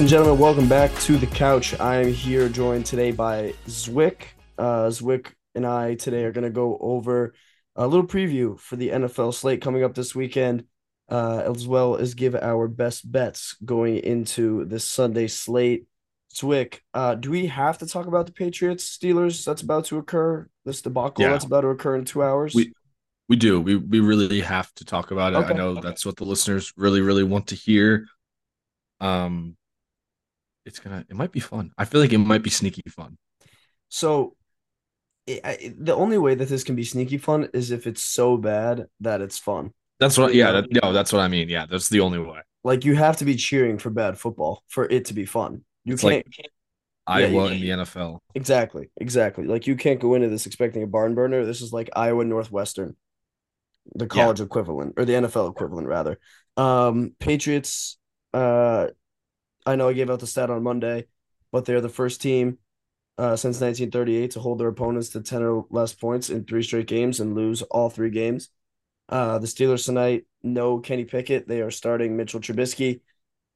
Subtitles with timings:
[0.00, 1.78] Ladies and gentlemen, welcome back to the couch.
[1.78, 4.22] I am here joined today by Zwick.
[4.56, 7.34] Uh, Zwick and I today are going to go over
[7.76, 10.64] a little preview for the NFL slate coming up this weekend,
[11.10, 15.84] uh, as well as give our best bets going into this Sunday slate.
[16.34, 20.48] Zwick, uh, do we have to talk about the Patriots Steelers that's about to occur?
[20.64, 21.32] This debacle Yeah.
[21.32, 22.54] that's about to occur in two hours.
[22.54, 22.72] We-
[23.28, 23.60] We do.
[23.60, 25.36] We we really have to talk about it.
[25.36, 25.52] Okay.
[25.52, 28.06] I know that's what the listeners really really want to hear.
[28.98, 29.56] Um,
[30.70, 31.04] it's gonna.
[31.08, 31.72] It might be fun.
[31.76, 33.18] I feel like it might be sneaky fun.
[33.88, 34.36] So,
[35.26, 38.36] it, I, the only way that this can be sneaky fun is if it's so
[38.36, 39.72] bad that it's fun.
[39.98, 40.34] That's what.
[40.34, 40.52] Yeah.
[40.52, 41.48] That, no, that's what I mean.
[41.48, 42.40] Yeah, that's the only way.
[42.62, 45.64] Like you have to be cheering for bad football for it to be fun.
[45.84, 46.50] You It's can't like-
[47.06, 47.54] Iowa yeah.
[47.54, 48.20] in the NFL.
[48.34, 49.44] exactly, exactly.
[49.44, 51.44] Like you can't go into this expecting a barn burner.
[51.44, 52.94] This is like Iowa Northwestern,
[53.94, 56.18] the college equivalent or the NFL equivalent rather.
[56.56, 57.98] Um, Patriots.
[58.32, 58.88] Uh,
[59.66, 61.06] I know I gave out the stat on Monday,
[61.52, 62.58] but they're the first team
[63.18, 66.86] uh, since 1938 to hold their opponents to 10 or less points in three straight
[66.86, 68.48] games and lose all three games.
[69.08, 71.46] Uh, the Steelers tonight, no Kenny Pickett.
[71.46, 73.00] They are starting Mitchell Trubisky,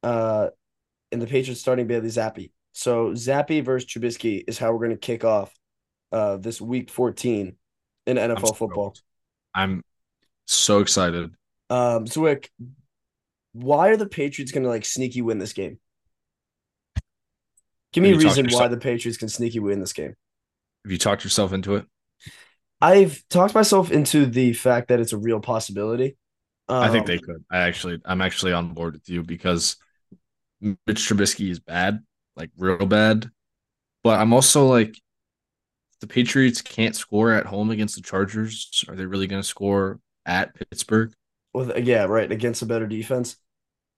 [0.02, 0.48] uh,
[1.12, 2.50] and the Patriots starting Bailey Zappe.
[2.72, 5.54] So Zappe versus Trubisky is how we're going to kick off
[6.12, 7.54] uh, this week 14
[8.06, 8.58] in I'm NFL stoked.
[8.58, 8.96] football.
[9.54, 9.82] I'm
[10.46, 11.34] so excited.
[11.70, 12.48] Um, Zwick,
[13.52, 15.78] why are the Patriots going to like sneaky win this game?
[17.94, 20.16] Give me a Have you talked reason why the Patriots can sneaky win this game.
[20.84, 21.86] Have you talked yourself into it?
[22.80, 26.16] I've talked myself into the fact that it's a real possibility.
[26.80, 27.44] I think Um, they could.
[27.50, 29.76] I actually, I'm actually on board with you because
[30.60, 32.02] Mitch Trubisky is bad,
[32.36, 33.30] like real bad.
[34.04, 34.96] But I'm also like,
[36.00, 38.84] the Patriots can't score at home against the Chargers.
[38.88, 41.14] Are they really going to score at Pittsburgh?
[41.52, 43.36] With yeah, right against a better defense.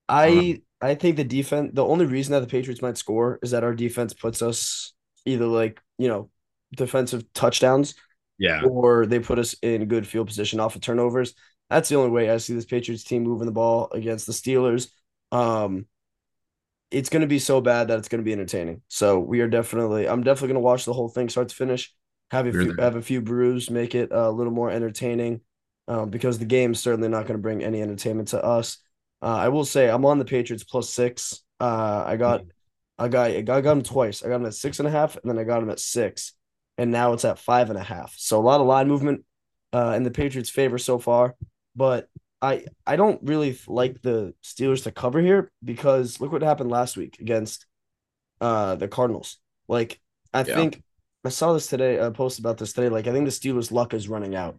[0.08, 1.70] I Um, I think the defense.
[1.74, 4.92] The only reason that the Patriots might score is that our defense puts us
[5.24, 6.30] either like you know
[6.74, 7.94] defensive touchdowns
[8.38, 11.34] Yeah, or they put us in good field position off of turnovers.
[11.70, 14.88] That's the only way I see this Patriots team moving the ball against the Steelers.
[15.32, 15.86] Um,
[16.90, 18.82] it's going to be so bad that it's going to be entertaining.
[18.88, 21.92] So we are definitely, I'm definitely going to watch the whole thing start to finish.
[22.30, 22.84] Have a few, there.
[22.84, 25.40] have a few brews, make it a little more entertaining,
[25.88, 28.78] um, because the game's certainly not going to bring any entertainment to us.
[29.22, 31.42] Uh, I will say I'm on the Patriots plus six.
[31.58, 32.42] Uh, I got,
[32.98, 34.22] I got, I got, them twice.
[34.22, 36.32] I got them at six and a half, and then I got them at six,
[36.78, 38.14] and now it's at five and a half.
[38.16, 39.24] So a lot of line movement,
[39.72, 41.34] uh, in the Patriots' favor so far.
[41.74, 42.08] But
[42.40, 46.96] I, I don't really like the Steelers to cover here because look what happened last
[46.96, 47.66] week against,
[48.40, 49.38] uh, the Cardinals.
[49.68, 50.00] Like
[50.32, 50.54] I Yeah.
[50.54, 50.82] think
[51.24, 52.00] I saw this today.
[52.00, 52.88] I posted about this today.
[52.88, 54.58] Like I think the Steelers' luck is running out.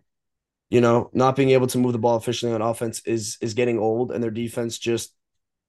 [0.69, 3.79] You know, not being able to move the ball efficiently on offense is is getting
[3.79, 5.13] old, and their defense just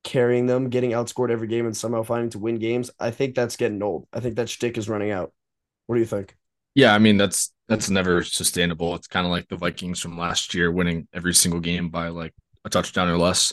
[0.04, 2.90] carrying them, getting outscored every game, and somehow finding to win games.
[2.98, 4.08] I think that's getting old.
[4.12, 5.32] I think that shtick is running out.
[5.86, 6.36] What do you think?
[6.74, 6.94] yeah.
[6.94, 8.94] I mean, that's that's never sustainable.
[8.94, 12.34] It's kind of like the Vikings from last year, winning every single game by like
[12.64, 13.52] a touchdown or less.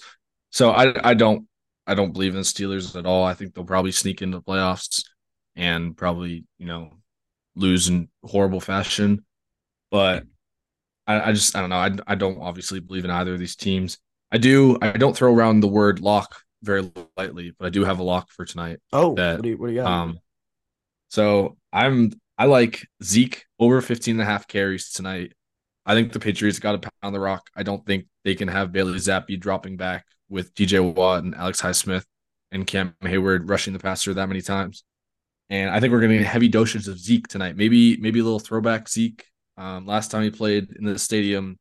[0.51, 1.47] So I, I don't,
[1.85, 3.25] I don't believe in the Steelers at all.
[3.25, 5.03] I think they'll probably sneak into the playoffs
[5.55, 6.91] and probably, you know,
[7.55, 9.25] lose in horrible fashion.
[9.91, 10.23] But
[11.07, 11.77] I, I just I don't know.
[11.77, 13.97] I I don't obviously believe in either of these teams.
[14.31, 17.99] I do I don't throw around the word lock very lightly, but I do have
[17.99, 18.79] a lock for tonight.
[18.91, 19.91] Oh, That, what do you what do you got?
[19.91, 20.19] Um
[21.09, 25.33] so I'm I like Zeke over 15 and a half carries tonight.
[25.85, 27.49] I think the Patriots got to pound the rock.
[27.55, 31.61] I don't think they can have Bailey Zappe dropping back with TJ Watt and Alex
[31.61, 32.05] Highsmith
[32.51, 34.83] and Cam Heyward rushing the passer that many times.
[35.49, 37.55] And I think we're going to get heavy doses of Zeke tonight.
[37.55, 39.25] Maybe maybe a little throwback Zeke.
[39.57, 41.57] Um, last time he played in the stadium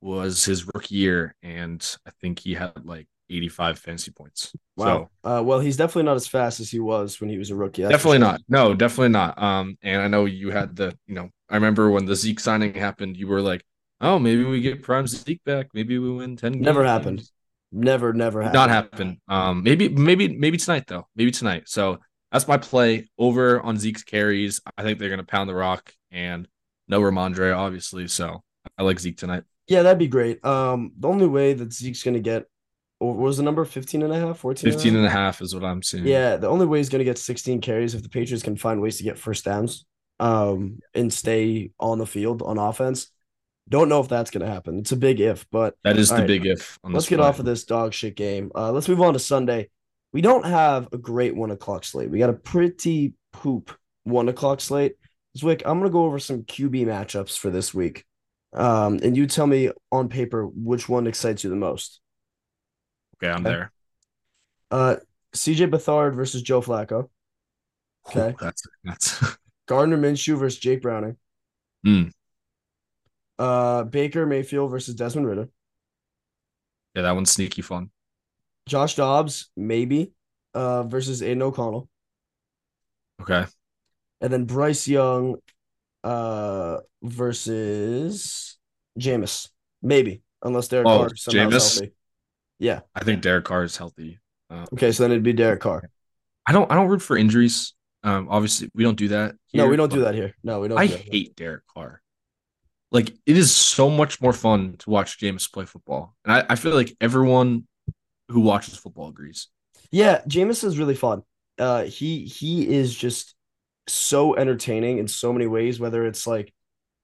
[0.00, 4.52] was his rookie year, and I think he had like 85 fantasy points.
[4.76, 5.10] wow.
[5.24, 7.82] uh, well, he's definitely not as fast as he was when he was a rookie.
[7.82, 8.40] That's definitely not.
[8.48, 9.40] No, definitely not.
[9.40, 12.74] Um, and I know you had the, you know, I remember when the Zeke signing
[12.74, 13.64] happened, you were like,
[14.00, 15.68] oh, maybe we get prime Zeke back.
[15.74, 16.88] Maybe we win 10 Never games.
[16.90, 17.22] happened.
[17.70, 18.54] Never, never happened.
[18.54, 19.20] Not happen.
[19.28, 21.06] Um, maybe, maybe, maybe tonight though.
[21.14, 21.64] Maybe tonight.
[21.66, 21.98] So
[22.32, 24.60] that's my play over on Zeke's carries.
[24.76, 26.48] I think they're gonna pound the rock and
[26.88, 28.08] no Rhamondre, obviously.
[28.08, 28.42] So
[28.76, 29.44] I like Zeke tonight.
[29.66, 30.44] Yeah, that'd be great.
[30.44, 32.46] Um, the only way that Zeke's gonna get,
[32.98, 35.64] what was the number 15 and a half, 14 15 and a half is what
[35.64, 36.06] I'm seeing.
[36.06, 38.80] Yeah, the only way he's going to get 16 carries if the Patriots can find
[38.80, 39.84] ways to get first downs
[40.20, 43.12] um and stay on the field on offense.
[43.68, 44.78] Don't know if that's going to happen.
[44.78, 46.26] It's a big if, but That is the right.
[46.26, 47.28] big if on let's get play.
[47.28, 48.50] off of this dog shit game.
[48.54, 49.68] Uh let's move on to Sunday.
[50.12, 52.10] We don't have a great one o'clock slate.
[52.10, 53.70] We got a pretty poop
[54.04, 54.96] one o'clock slate.
[55.38, 58.04] Zwick, I'm gonna go over some QB matchups for this week.
[58.52, 62.00] Um, and you tell me on paper which one excites you the most.
[63.16, 63.50] Okay, I'm Okay.
[63.56, 63.72] there.
[64.70, 64.96] Uh,
[65.34, 67.08] CJ Beathard versus Joe Flacco.
[68.08, 68.30] Okay.
[68.30, 69.36] Ooh, that's that's
[69.66, 71.16] Gardner Minshew versus Jake Browning.
[71.84, 72.04] Hmm.
[73.38, 75.48] Uh, Baker Mayfield versus Desmond Ridder.
[76.94, 77.90] yeah, that one's sneaky fun.
[78.66, 80.12] Josh Dobbs, maybe,
[80.54, 81.88] uh, versus Aidan O'Connell.
[83.22, 83.44] Okay.
[84.20, 85.36] And then Bryce Young,
[86.04, 88.58] uh, versus
[88.98, 89.48] Jameis.
[89.82, 91.78] Maybe, unless Derek Oh, Carr somehow Jameis?
[91.78, 91.92] healthy.
[92.58, 92.80] Yeah.
[92.94, 94.18] I think Derek Carr is healthy.
[94.50, 95.88] Uh, Okay, so then it'd be Derek Carr.
[96.46, 97.74] I don't I don't root for injuries.
[98.02, 99.34] Um, obviously we don't do that.
[99.52, 100.34] No, we don't do that here.
[100.42, 100.78] No, we don't.
[100.78, 102.00] I do hate Derek Carr.
[102.90, 106.54] Like it is so much more fun to watch Jameis play football, and I, I
[106.56, 107.66] feel like everyone
[108.30, 109.48] who watches football agrees.
[109.90, 111.22] Yeah, Jameis is really fun.
[111.58, 113.34] Uh, he he is just
[113.88, 115.80] so entertaining in so many ways.
[115.80, 116.52] Whether it's like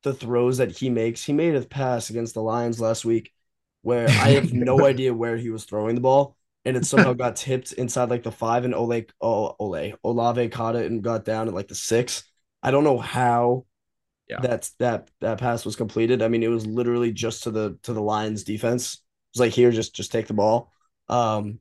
[0.02, 3.32] the throws that he makes, he made a pass against the Lions last week,
[3.82, 7.36] where I have no idea where he was throwing the ball, and it somehow got
[7.36, 11.48] tipped inside like the five, and Ole oh, Ole Olave caught it and got down
[11.48, 12.24] at like the six.
[12.62, 13.66] I don't know how
[14.28, 14.38] Yeah.
[14.38, 16.22] that's that that pass was completed.
[16.22, 18.94] I mean, it was literally just to the to the Lions defense.
[18.94, 19.00] It
[19.34, 20.72] was like here, just just take the ball.
[21.08, 21.60] Um,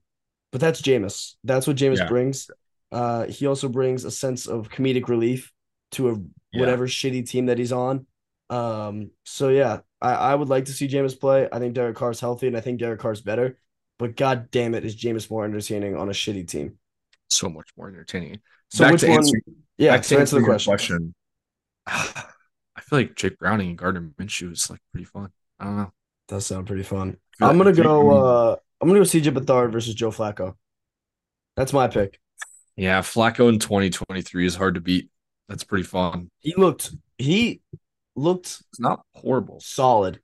[0.51, 1.35] but that's Jameis.
[1.43, 2.07] That's what Jameis Yeah.
[2.07, 2.49] brings.
[2.93, 5.51] Uh, he also brings a sense of comedic relief
[5.91, 6.13] to a
[6.51, 6.59] Yeah.
[6.61, 8.05] whatever shitty team that he's on.
[8.49, 11.49] Um, so yeah, I, I would like to see Jameis play.
[11.51, 13.57] I think Derek Carr's healthy, and I think Derek Carr's better.
[13.97, 16.77] But god damn it, is Jameis more entertaining on a shitty team?
[17.29, 18.41] So much more entertaining.
[18.69, 19.17] So Back which to one?
[19.19, 19.41] answer-
[19.77, 21.15] yeah, Back so answer the your question.
[21.87, 25.29] I feel like Jake Browning and Gardner Minshew is like pretty fun.
[25.59, 25.93] I don't know.
[26.27, 27.17] Does sound pretty fun.
[27.41, 28.11] I'm gonna go.
[28.11, 30.55] Uh, I'm gonna go CJ Beathard versus Joe Flacco.
[31.55, 32.19] That's my pick.
[32.75, 35.09] Yeah, Flacco in 2023 is hard to beat.
[35.49, 36.29] That's pretty fun.
[36.39, 36.91] He looked.
[37.17, 37.61] He
[38.15, 39.65] looked It's not horrible.
[39.65, 40.19] solid.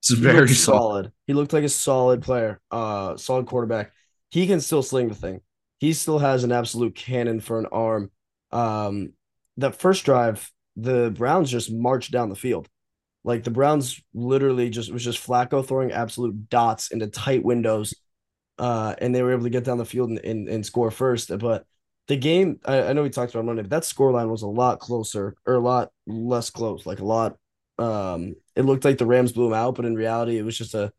[0.00, 0.54] It's He very solid.
[0.54, 1.12] solid.
[1.26, 2.60] He looked like a solid player.
[2.70, 3.92] Uh, solid quarterback.
[4.30, 5.40] He can still sling the thing.
[5.78, 8.10] He still has an absolute cannon for an arm.
[8.52, 9.14] Um,
[9.58, 12.68] that first drive, the Browns just marched down the field.
[13.24, 17.94] Like the Browns literally just was just Flacco throwing absolute dots into tight windows.
[18.58, 21.36] Uh, and they were able to get down the field and, and, and score first.
[21.38, 21.66] But
[22.08, 24.80] the game, I, I know we talked about Monday, but that scoreline was a lot
[24.80, 27.36] closer or a lot less close, like a lot.
[27.78, 30.74] Um, it looked like the Rams blew him out, but in reality, it was just
[30.74, 30.92] a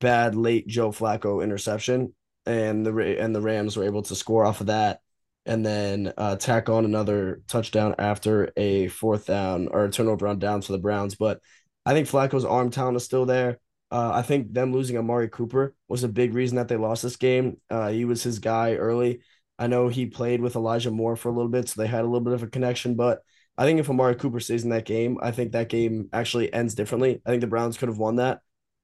[0.00, 2.14] bad late Joe Flacco interception,
[2.46, 5.00] and the and the Rams were able to score off of that,
[5.46, 10.38] and then uh, tack on another touchdown after a fourth down or a turnover on
[10.38, 11.14] down for the Browns.
[11.14, 11.40] But
[11.86, 13.58] I think Flacco's arm talent is still there.
[13.90, 17.16] Uh, I think them losing Amari Cooper was a big reason that they lost this
[17.16, 17.60] game.
[17.68, 19.20] Uh, he was his guy early.
[19.60, 22.06] I know he played with Elijah Moore for a little bit, so they had a
[22.08, 22.94] little bit of a connection.
[22.94, 23.20] But
[23.58, 26.74] I think if Amari Cooper stays in that game, I think that game actually ends
[26.74, 27.20] differently.
[27.26, 28.40] I think the Browns could have won that,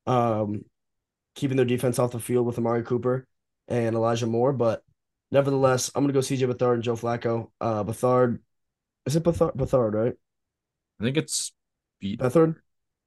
[0.07, 0.67] um,
[1.35, 3.27] keeping their defense off the field with Amari Cooper
[3.69, 4.53] and Elijah Moore.
[4.53, 4.83] But
[5.31, 7.51] nevertheless, I'm gonna go CJ Bethard and Joe Flacco.
[7.59, 8.41] Uh, Beathard,
[9.07, 9.57] is it Bethard?
[9.57, 10.15] Bethard, right?
[11.01, 11.53] I think it's
[12.01, 12.57] Be- Beathard.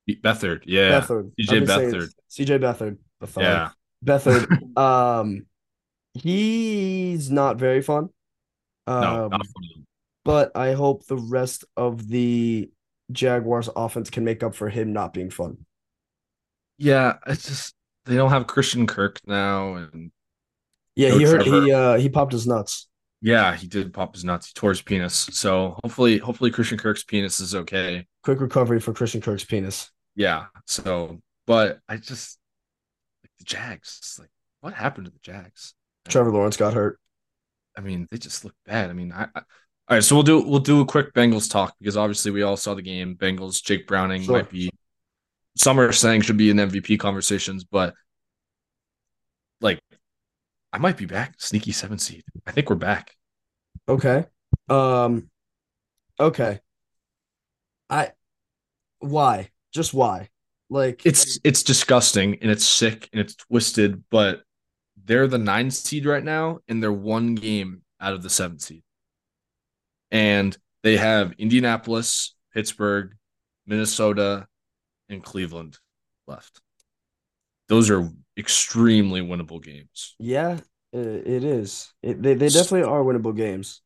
[0.10, 0.64] Bethard.
[0.66, 1.02] Yeah.
[1.02, 1.32] Beathard.
[1.40, 2.14] CJ I've been saying Beathard.
[2.32, 2.98] CJ Beathard.
[3.22, 3.42] Beathard.
[3.44, 3.70] Yeah.
[4.04, 4.78] Bethard.
[5.22, 5.46] um,
[6.14, 8.10] he's not very fun.
[8.88, 9.86] Um, No, not funny.
[10.26, 12.70] but I hope the rest of the
[13.12, 15.66] Jaguars offense can make up for him not being fun.
[16.78, 17.74] Yeah, it's just
[18.06, 20.12] they don't have Christian Kirk now, and
[20.96, 21.66] Yeah, No he hurt Trevor.
[21.66, 22.88] he uh he popped his nuts.
[23.22, 24.48] yeah, he did pop his nuts.
[24.48, 25.16] He tore his penis.
[25.34, 28.06] So hopefully, hopefully Christian Kirk's penis is okay.
[28.24, 29.92] Quick recovery for Christian Kirk's penis.
[30.16, 30.46] Yeah.
[30.68, 32.38] So, but I just
[33.24, 33.98] like the Jags.
[34.00, 34.30] it's like,
[34.62, 35.74] what happened to the Jags?
[36.10, 37.00] Trevor Lawrence got hurt.
[37.78, 38.90] I mean, they just look bad.
[38.90, 40.04] I mean, I, I all right.
[40.04, 42.82] So we'll do we'll do a quick Bengals talk because obviously we all saw the
[42.82, 43.16] game.
[43.16, 44.38] Bengals, Jake Browning Sure.
[44.38, 44.70] might be.
[45.58, 47.94] Some are saying should be in MVP conversations, but
[49.62, 49.82] like,
[50.72, 51.36] I might be back.
[51.38, 52.24] Sneaky seven seed.
[52.46, 53.16] I think we're back.
[53.88, 54.26] Okay.
[54.70, 55.30] Um
[56.20, 56.60] okay.
[57.90, 58.12] I
[59.00, 59.50] why?
[59.74, 60.30] Just why?
[60.70, 64.44] Like It's it's disgusting and it's sick and it's twisted, but
[65.10, 68.84] they're the nine seed right now, and they're one game out of the seven seed.
[70.12, 73.16] And they have Indianapolis, Pittsburgh,
[73.66, 74.48] Minnesota,
[75.10, 75.80] and Cleveland
[76.28, 76.62] left.
[77.70, 80.16] Those are extremely winnable games.
[80.20, 80.60] yeah,
[80.94, 81.92] it is.
[82.04, 83.82] It, they they definitely are winnable games.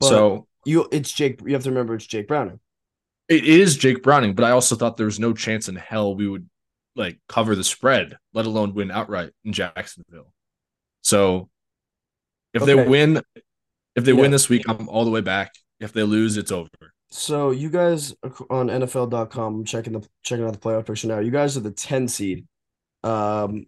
[0.00, 2.60] But so you it's Jake you have to remember it's Jake Browning.
[3.30, 6.28] it is Jake Browning, but I also thought there was no chance in hell we
[6.28, 6.48] would
[6.96, 10.32] like cover the spread, let alone win outright in Jacksonville.
[11.02, 11.48] So
[12.54, 13.22] if they win,
[13.94, 14.20] if they Yeah.
[14.20, 15.52] win this week, I'm all the way back.
[15.78, 16.68] If they lose, it's over.
[17.10, 18.14] So you guys
[18.50, 21.20] on NFL.com checking the checking out the playoff picture now.
[21.20, 22.46] You guys are the 10 seed.
[23.04, 23.66] Um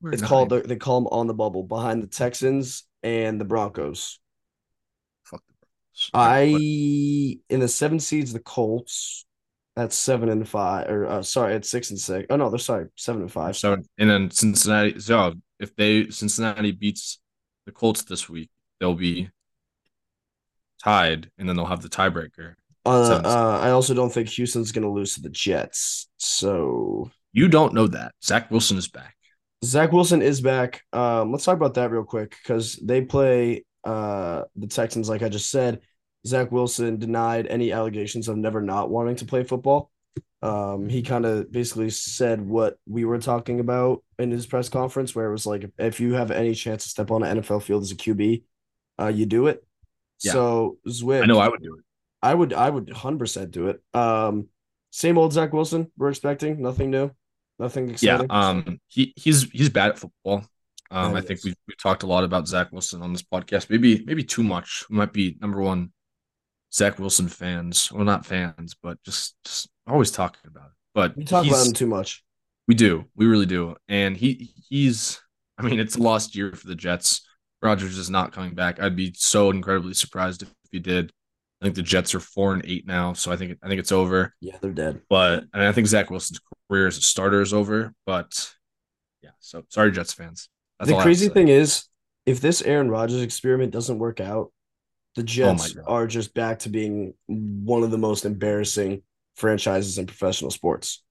[0.00, 0.28] We're it's nine.
[0.28, 4.18] called they call them on the bubble behind the Texans and the Broncos.
[5.24, 6.10] Fuck the Broncos.
[6.12, 9.23] I in the seven seeds, the Colts.
[9.76, 12.26] That's seven and five, or uh, sorry, it's six and six.
[12.30, 13.56] Oh no, they're sorry, seven and five.
[13.56, 15.00] so and then Cincinnati.
[15.00, 17.20] So if they Cincinnati beats
[17.66, 19.30] the Colts this week, they'll be
[20.82, 22.54] tied, and then they'll have the tiebreaker.
[22.86, 26.08] Uh, uh, I also don't think Houston's gonna lose to the Jets.
[26.18, 29.16] So You don't know that Zach Wilson is back.
[29.64, 30.82] Zach Wilson is back.
[30.92, 35.28] Um, let's talk about that real quick because they play uh the Texans, like I
[35.28, 35.80] just said.
[36.26, 39.90] Zach Wilson denied any allegations of never not wanting to play football.
[40.42, 45.14] Um, he kind of basically said what we were talking about in his press conference,
[45.14, 47.82] where it was like, if you have any chance to step on an NFL field
[47.82, 48.42] as a QB,
[49.00, 49.64] uh, you do it.
[50.22, 50.32] Yeah.
[50.32, 51.84] So Zwick, I know I would do it.
[52.22, 53.82] I would, I would hundred percent do it.
[53.92, 54.48] Um,
[54.90, 55.90] same old Zach Wilson.
[55.96, 57.10] We're expecting nothing new,
[57.58, 58.26] nothing exciting.
[58.30, 58.48] Yeah.
[58.48, 58.80] Um.
[58.86, 60.44] He he's he's bad at football.
[60.90, 61.14] Um.
[61.14, 63.70] I think we we talked a lot about Zach Wilson on this podcast.
[63.70, 64.84] Maybe maybe too much.
[64.88, 65.92] We might be number one
[66.74, 67.92] Zach Wilson fans.
[67.92, 70.76] Well, not fans, but just just always talking about it.
[70.94, 72.24] But we talk about him too much.
[72.66, 73.04] We do.
[73.14, 73.76] We really do.
[73.88, 75.20] And he he's
[75.58, 77.26] I mean, it's a lost year for the Jets.
[77.62, 78.80] Rodgers is not coming back.
[78.80, 81.12] I'd be so incredibly surprised if he did.
[81.62, 83.92] I think the Jets are four and eight now, so I think I think it's
[83.92, 84.34] over.
[84.40, 85.00] Yeah, they're dead.
[85.08, 87.94] But and I think Zach Wilson's career as a starter is over.
[88.04, 88.52] But
[89.22, 90.48] yeah, so sorry, Jets fans.
[90.78, 91.84] That's the all I have to crazy thing is,
[92.26, 94.52] if this Aaron Rodgers experiment doesn't work out,
[95.16, 95.84] the Jets God.
[95.86, 99.02] are just back to being one of the most embarrassing
[99.36, 101.02] franchises in professional sports.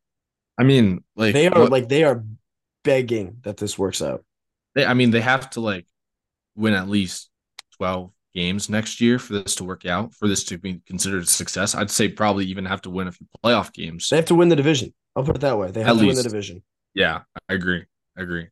[0.57, 2.24] I mean, like They are what- like they are
[2.83, 4.24] begging that this works out.
[4.75, 5.86] they, I mean, they have to like
[6.55, 7.29] win at least
[7.77, 11.25] twelve games next year for this to work out, for this to be considered a
[11.25, 11.75] success.
[11.75, 14.10] I'd say probably even have to win a few playoff games.
[14.10, 14.93] They have to win the division.
[15.15, 15.72] I'll put it that way.
[15.72, 16.63] They have At to win the division.
[16.95, 17.86] Yeah, I agree.
[18.17, 18.48] I agree.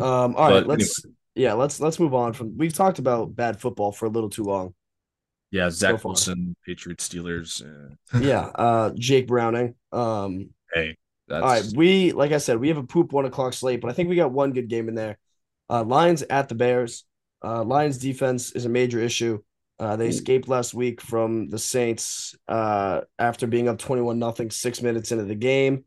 [0.00, 1.04] Um, all right, But let's
[1.34, 4.44] yeah, let's let's move on from we've talked about bad football for a little too
[4.44, 4.74] long.
[5.50, 6.10] Yeah, Zach far.
[6.10, 7.62] Wilson, Patriots, Steelers.
[7.64, 9.74] eh, Yeah, uh Jake Browning.
[9.92, 13.52] Um hey, that's All right, we like I said, we have a poop one o'clock
[13.52, 15.18] slate, but I think we got one good game in there.
[15.70, 17.04] Uh, Lions at the Bears.
[17.44, 19.38] Uh, Lions defense is a major issue.
[19.78, 24.82] Uh, they escaped last week from the Saints uh, after being up twenty-one nothing six
[24.82, 25.84] minutes into the game.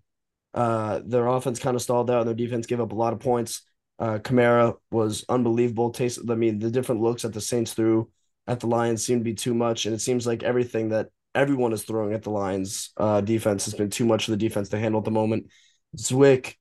[0.53, 3.19] Uh, their offense kind of stalled out, and their defense gave up a lot of
[3.19, 3.63] points.
[3.99, 5.91] Uh, Kamara was unbelievable.
[5.91, 8.09] Taste, I mean, the different looks that the Saints threw
[8.47, 11.73] at the Lions seemed to be too much, and it seems like everything that everyone
[11.73, 14.79] is throwing at the Lions uh, defense has been too much for the defense to
[14.79, 15.47] handle at the moment.
[15.95, 16.55] Zwick,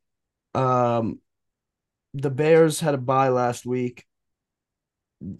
[0.54, 1.20] um,
[2.14, 4.04] the Bears had a bye last week.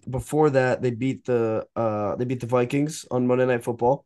[0.09, 4.05] Before that, they beat the uh they beat the Vikings on Monday Night Football.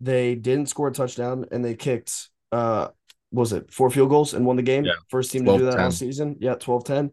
[0.00, 2.88] They didn't score a touchdown and they kicked uh
[3.30, 4.84] what was it four field goals and won the game.
[4.84, 4.94] Yeah.
[5.08, 6.36] First team to do that all season.
[6.40, 7.10] Yeah, 12-10.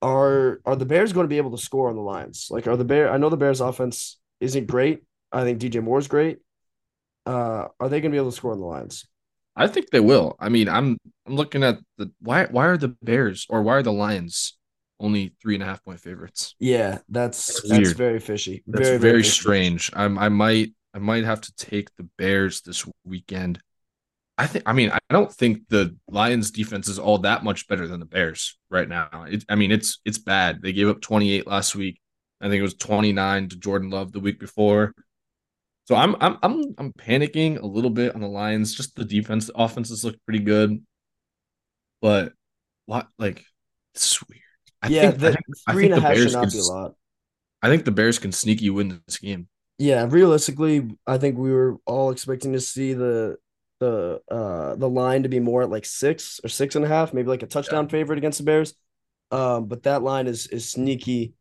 [0.00, 2.48] Are are the Bears going to be able to score on the Lions?
[2.50, 5.02] Like are the Bear I know the Bears offense isn't great.
[5.32, 6.38] I think DJ Moore's great.
[7.26, 9.06] Uh are they going to be able to score on the Lions?
[9.56, 10.36] I think they will.
[10.38, 13.82] I mean, I'm I'm looking at the why why are the Bears or why are
[13.82, 14.56] the Lions
[15.00, 16.54] only three and a half point favorites?
[16.60, 18.62] Yeah, that's That's that's very fishy.
[18.66, 19.30] That's very very, fishy.
[19.30, 19.90] strange.
[19.94, 23.60] I'm I might I might have to take the Bears this weekend.
[24.38, 27.88] I think I mean I don't think the Lions defense is all that much better
[27.88, 29.26] than the Bears right now.
[29.28, 30.62] It, I mean it's it's bad.
[30.62, 32.00] They gave up 28 last week.
[32.40, 34.94] I think it was 29 to Jordan Love the week before.
[35.86, 38.74] So I'm I'm I'm I'm panicking a little bit on the Lions.
[38.74, 40.84] Just the defense, the offenses look pretty good,
[42.00, 42.32] but
[42.86, 43.44] what like
[43.94, 44.42] it's weird.
[44.82, 46.40] I yeah, think, I the think, I think and a the half should Bears not
[46.42, 46.94] can, be a lot.
[47.62, 49.48] I think the Bears can sneaky win this game.
[49.78, 53.36] Yeah, realistically, I think we were all expecting to see the
[53.80, 57.14] the uh the line to be more at like six or six and a half,
[57.14, 58.74] maybe like a touchdown favorite against the Bears.
[59.30, 61.34] Um, but that line is is sneaky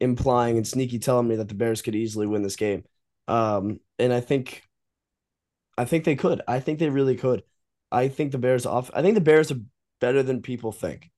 [0.00, 2.84] implying and sneaky telling me that the Bears could easily win this game.
[3.28, 4.62] Um, and I think
[5.76, 6.42] I think they could.
[6.46, 7.42] I think they really could.
[7.90, 9.60] I think the Bears off I think the Bears are
[10.00, 11.10] better than people think.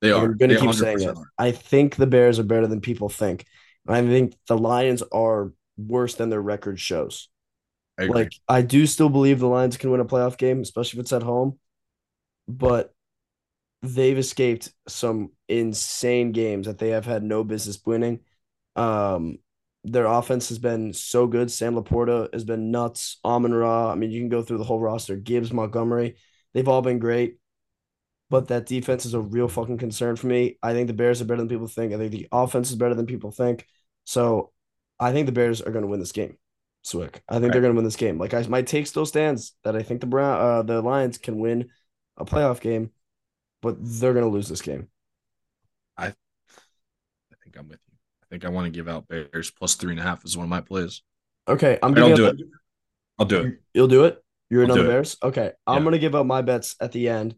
[0.00, 0.24] They are.
[0.24, 1.16] I'm gonna They keep saying it.
[1.16, 1.30] are.
[1.38, 3.46] I think the Bears are better than people think.
[3.86, 7.28] And I think the Lions are worse than their record shows.
[7.98, 8.04] I.
[8.06, 11.12] Like I do still believe the Lions can win a playoff game, especially if it's
[11.12, 11.58] at home.
[12.48, 12.92] But
[13.82, 18.20] they've escaped some insane games that they have had no business winning.
[18.76, 19.38] Um,
[19.84, 21.50] their offense has been so good.
[21.50, 23.18] Sam LaPorta has been nuts.
[23.24, 23.92] Amon Ra.
[23.92, 25.16] I mean, you can go through the whole roster.
[25.16, 26.16] Gibbs, Montgomery,
[26.54, 27.38] they've all been great.
[28.30, 30.58] But that defense is a real fucking concern for me.
[30.62, 31.92] I think the Bears are better than people think.
[31.92, 33.66] I think the offense is better than people think.
[34.04, 34.52] So
[34.98, 36.38] I think the Bears are going to win this game.
[36.84, 37.20] Zwick.
[37.28, 38.18] I think they're going to win this game.
[38.18, 41.38] Like I, my take still stands that I think the Brown, uh, the Lions can
[41.38, 41.70] win
[42.16, 42.90] a playoff game,
[43.62, 44.88] but they're going to lose this game.
[45.96, 46.16] I think
[47.54, 47.94] think I'm with you.
[48.22, 50.44] I think I want to give out Bears plus three and a half as one
[50.44, 51.02] of my plays.
[51.46, 52.36] Okay, I'm I'll giving do it.
[53.18, 53.58] I'll do it.
[53.74, 54.22] You'll do it.
[54.50, 54.84] You're another.
[54.84, 55.16] Bears.
[55.22, 55.84] Okay, I'm Yeah.
[55.84, 57.34] gonna give up my bets at the end,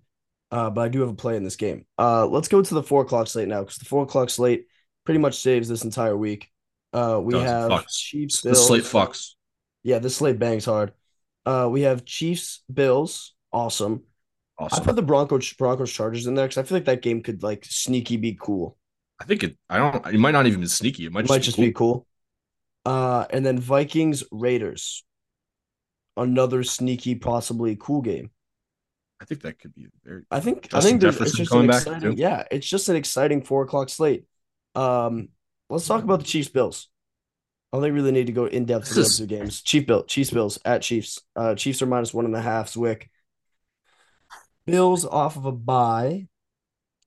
[0.51, 1.87] uh, but I do have a play in this game.
[1.99, 4.67] Uh, let's go to the four o'clock slate now because the four o'clock slate
[5.05, 6.51] pretty much saves this entire week.
[6.97, 7.87] Uh, we have.
[7.89, 8.41] Chiefs.
[8.41, 8.93] The slate Bills.
[8.93, 9.31] fucks.
[9.83, 10.93] Yeah, the slate bangs hard.
[11.45, 13.35] Uh, we have Chiefs Bills.
[13.53, 14.03] Awesome.
[14.59, 14.83] Awesome.
[14.83, 17.43] I put the Broncos Broncos Chargers in there because I feel like that game could
[17.43, 18.77] like sneaky be cool.
[19.21, 19.57] I think it.
[19.69, 20.07] I don't.
[20.15, 21.07] It might not even be sneaky.
[21.07, 21.65] It might It just, might be just cool.
[21.67, 22.07] be cool.
[22.87, 25.05] Uh, and then Vikings Raiders.
[26.17, 28.31] Another sneaky, possibly cool game.
[29.21, 30.23] I think that could be very.
[30.31, 32.15] I think I think there's- it's just an exciting, too.
[32.17, 34.25] yeah, it's just an exciting four o'clock slate.
[34.75, 35.29] Um,
[35.71, 36.89] let's talk about the Chiefs Bills.
[37.73, 39.61] I think we really need to go in depth for the is- two games.
[39.63, 41.21] Chief Bill, Chiefs Bills at Chiefs.
[41.35, 42.69] Uh, Chiefs are minus one and a half.
[42.73, 43.09] Zwick.
[44.67, 46.27] Bills off of a bye.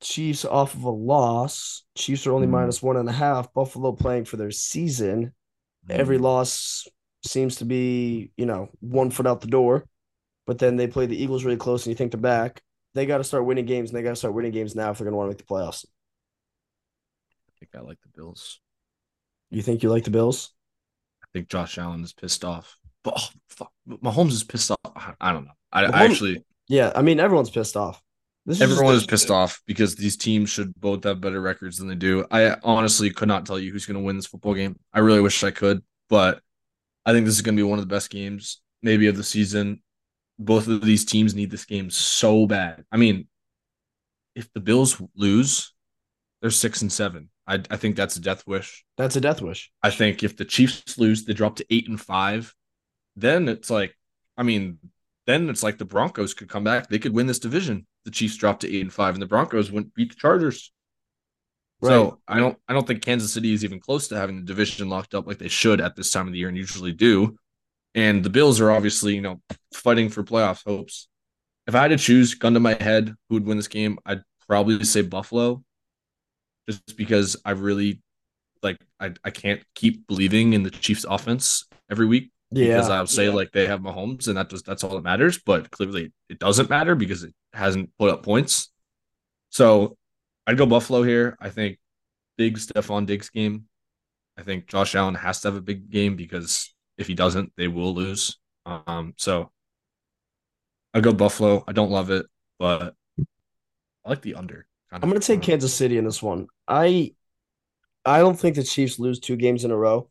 [0.02, 1.84] Chiefs off of a loss.
[1.96, 2.54] Chiefs are only Hmm.
[2.54, 3.54] minus one and a half.
[3.54, 5.34] Buffalo playing for their season.
[5.90, 6.24] Every Hmm.
[6.24, 6.88] loss
[7.26, 9.86] seems to be, you know, one foot out the door.
[10.46, 12.62] But then they play the Eagles really close, and you think they're back.
[12.96, 14.98] They got to start winning games, and they got to start winning games now if
[14.98, 15.86] they're going to want to make the playoffs.
[17.62, 18.60] I think I like the Bills.
[19.50, 20.54] You think you like the Bills?
[21.24, 22.78] I think Josh Allen is pissed off.
[23.04, 25.16] But oh, fuck, Mahomes is pissed off.
[25.20, 25.52] I, don't know.
[25.72, 28.02] I, I actually Yeah, I mean everyone's pissed off.
[28.46, 31.88] This everyone just- is pissed off because these teams should both have better records than
[31.88, 32.26] they do.
[32.32, 34.80] I honestly could not tell you who's going to win this football game.
[34.94, 36.42] I really wish I could, but
[37.06, 39.24] I think this is going to be one of the best games maybe of the
[39.24, 39.82] season.
[40.38, 42.86] Both of these teams need this game so bad.
[42.92, 43.28] I mean,
[44.36, 45.74] if the Bills lose,
[46.42, 47.30] they're six and seven.
[47.50, 48.86] I, I think that's a death wish.
[48.96, 49.72] That's a death wish.
[49.82, 52.54] I think if the Chiefs lose, they drop to eight and five.
[53.16, 53.96] Then it's like,
[54.38, 54.78] I mean,
[55.26, 56.88] then it's like the Broncos could come back.
[56.88, 57.88] They could win this division.
[58.06, 60.72] The Chiefs drop to eight and five, and the Broncos wouldn't beat the Chargers.
[61.82, 61.90] Right.
[61.90, 64.88] So I don't, I don't think Kansas City is even close to having the division
[64.88, 67.36] locked up like they should at this time of the year and usually do.
[67.96, 69.42] And the Bills are obviously, you know,
[69.74, 71.08] fighting for playoff hopes.
[71.66, 74.22] If I had to choose, gun to my head, who would win this game, I'd
[74.48, 75.64] probably say Buffalo,
[76.70, 78.02] just because I really
[78.64, 83.08] like I, I can't keep believing in the Chiefs offense every week Yeah, because I'll
[83.08, 83.32] say yeah.
[83.32, 86.70] like they have Mahomes and that does that's all that matters, but clearly it doesn't
[86.70, 88.72] matter because it hasn't put up points.
[89.50, 89.98] So
[90.48, 91.38] I'd go Buffalo here.
[91.40, 91.80] I think
[92.38, 93.68] big Stefon Diggs game.
[94.38, 97.68] I think Josh Allen has to have a big game because if he doesn't, they
[97.68, 98.38] will lose.
[98.66, 99.52] Um, so
[100.94, 101.64] I go Buffalo.
[101.68, 102.26] I don't love it,
[102.58, 102.96] but
[104.06, 104.68] I like the under.
[104.92, 106.48] I'm going to take Kansas City in this one.
[106.68, 107.14] I
[108.06, 110.10] I don't think the Chiefs lose two games in a row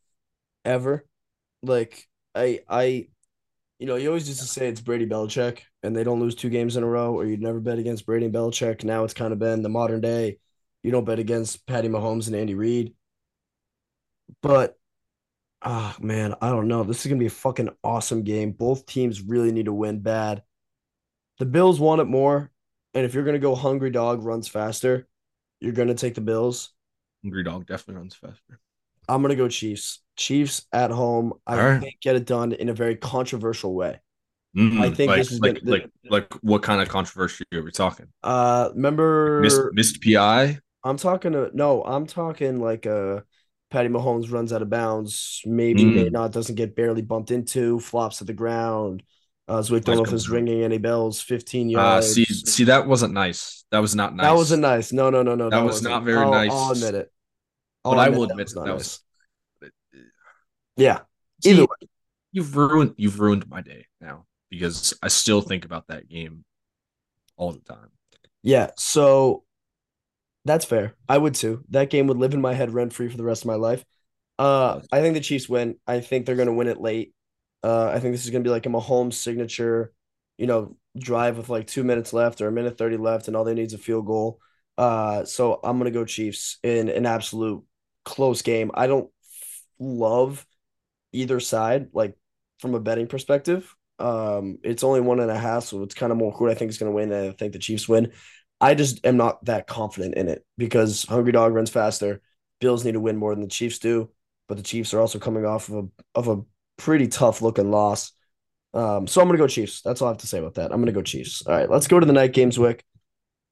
[0.65, 1.05] ever.
[1.63, 3.09] Like I I
[3.79, 6.51] you know, you always used to say it's Brady Belichick and they don't lose two
[6.51, 8.85] games in a row or you'd never bet against Brady and Belichick.
[8.85, 10.39] Now it's kind of been the modern day.
[10.83, 12.95] You don't bet against Patty Mahomes and Andy Reid.
[14.43, 14.77] But
[15.63, 16.85] ah man, I don't know.
[16.85, 18.53] This is going to be a fucking awesome game.
[18.53, 20.43] Both teams really need to win bad.
[21.39, 22.51] The Bills want it more.
[22.95, 25.07] And if you're going to go hungry dog runs faster,
[25.61, 26.71] you're going to take the Bills.
[27.23, 28.61] Hungry dog definitely runs faster.
[29.09, 30.01] I'm going to go Chiefs.
[30.17, 31.35] Chiefs at home.
[31.47, 31.81] I right.
[31.81, 34.01] think get it done in a very controversial way.
[34.57, 37.63] Mm, I think like, this is like, gonna- like like what kind of controversy are
[37.63, 38.07] we talking?
[38.23, 40.59] Uh, remember, Missed, missed PI.
[40.83, 43.21] I'm talking to no, I'm talking like uh
[43.71, 45.95] Patty Mahomes runs out of bounds, maybe Mm.
[45.95, 49.03] may not, doesn't get barely bumped into, flops to the ground.
[49.49, 51.21] Uh, Zwick don't know if it's ringing any bells.
[51.23, 52.13] 15 Uh, yards.
[52.13, 53.65] see, see, that wasn't nice.
[53.71, 54.27] That was not nice.
[54.27, 54.93] That wasn't nice.
[54.93, 55.49] No, no, no, no.
[55.49, 55.91] That was wasn't.
[55.91, 56.51] not very I'll- nice.
[56.53, 57.13] I'll admit it.
[57.85, 59.01] But I'll I will that admit that that nice.
[59.63, 59.71] was.
[60.77, 61.01] Yeah.
[61.43, 61.89] See, Either way.
[62.33, 66.45] you've ruined you've ruined my day now because I still think about that game
[67.37, 67.91] all the time.
[68.43, 69.45] Yeah, so
[70.45, 70.95] that's fair.
[71.09, 71.65] I would too.
[71.71, 73.85] That game would live in my head rent free for the rest of my life.
[74.39, 75.77] Uh, I think the Chiefs win.
[75.87, 77.13] I think they're going to win it late.
[77.63, 79.93] Uh, I think this is going to be like a Mahomes signature,
[80.37, 83.45] you know, drive with like two minutes left or a minute 30 left, and all
[83.45, 84.41] they need is a field goal.
[84.77, 87.65] Uh, so I'm going to go Chiefs in an absolute
[88.05, 88.71] close game.
[88.75, 89.11] I don't
[89.79, 90.47] love
[91.13, 92.17] either side, like
[92.61, 93.75] from a betting perspective.
[93.99, 96.71] Um, it's only one and a half, so it's kind of more who I think
[96.71, 97.13] is going to win.
[97.13, 98.13] I think the Chiefs win.
[98.61, 102.21] I just am not that confident in it because Hungry Dog runs faster.
[102.61, 104.11] Bills need to win more than the Chiefs do,
[104.49, 106.43] but the Chiefs are also coming off of a of a
[106.79, 108.13] pretty tough looking loss.
[108.73, 109.83] Um, so I'm gonna go Chiefs.
[109.83, 110.73] That's all I have to say about that.
[110.73, 111.47] I'm gonna go Chiefs.
[111.47, 112.85] All right, let's go to the night games, Wick.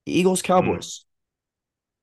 [0.07, 1.05] Eagles Cowboys.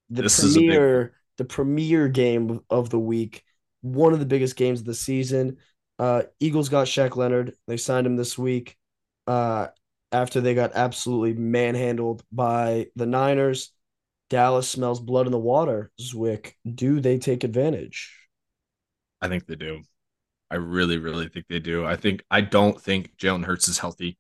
[0.10, 3.44] The This is big premier the premier game of the week,
[3.82, 5.58] one of the biggest games of the season.
[5.98, 7.54] Uh, Eagles got Shaq Leonard.
[7.68, 8.78] They signed him this week.
[9.26, 9.68] Uh,
[10.12, 13.72] after they got absolutely manhandled by the Niners.
[14.30, 16.54] Dallas smells blood in the water, Zwick.
[16.72, 18.16] Do they take advantage?
[19.22, 19.82] I think they do.
[20.54, 21.84] I really, really think they do.
[21.84, 24.20] I think I don't think Jalen Hurts is healthy.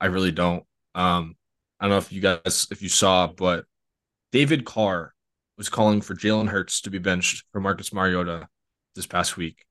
[0.00, 0.64] I really don't.
[0.94, 1.36] Um,
[1.78, 3.66] I don't know if you guys if you saw, but
[4.32, 5.12] David Carr
[5.58, 8.48] was calling for Jalen Hurts to be benched for Marcus Mariota
[8.94, 9.66] this past week.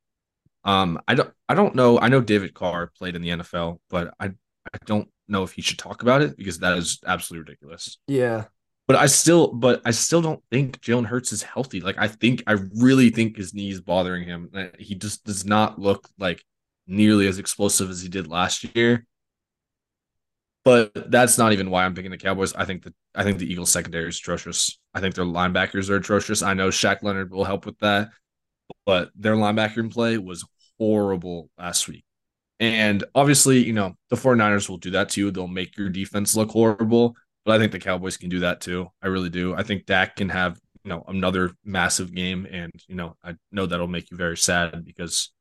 [0.63, 1.99] Um, I don't I don't know.
[1.99, 5.63] I know David Carr played in the NFL, but I I don't know if he
[5.63, 7.97] should talk about it because that is absolutely ridiculous.
[8.08, 8.45] Yeah.
[8.88, 11.80] But I still but I still don't think Jalen Hurts is healthy.
[11.80, 14.50] Like I think I really think his knee is bothering him.
[14.54, 16.43] Uh, he just does not look like
[16.86, 19.06] nearly as explosive as he did last year.
[20.65, 22.54] But that's not even why I'm picking the Cowboys.
[22.54, 24.80] I think that I think the Eagles secondary is atrocious.
[24.93, 26.41] I think their linebackers are atrocious.
[26.41, 28.10] I know Shaq Leonard will help with that,
[28.86, 30.46] but their linebacker play was
[30.80, 32.06] horrible last week.
[32.60, 35.32] And obviously, you know, the 49ers will do that too.
[35.32, 38.89] They'll make your defense look horrible, but I think the Cowboys can do that too.
[39.01, 39.53] I really do.
[39.53, 42.47] I think Dak can have, you know, another massive game.
[42.49, 45.32] And, you know, I know that'll make you very sad because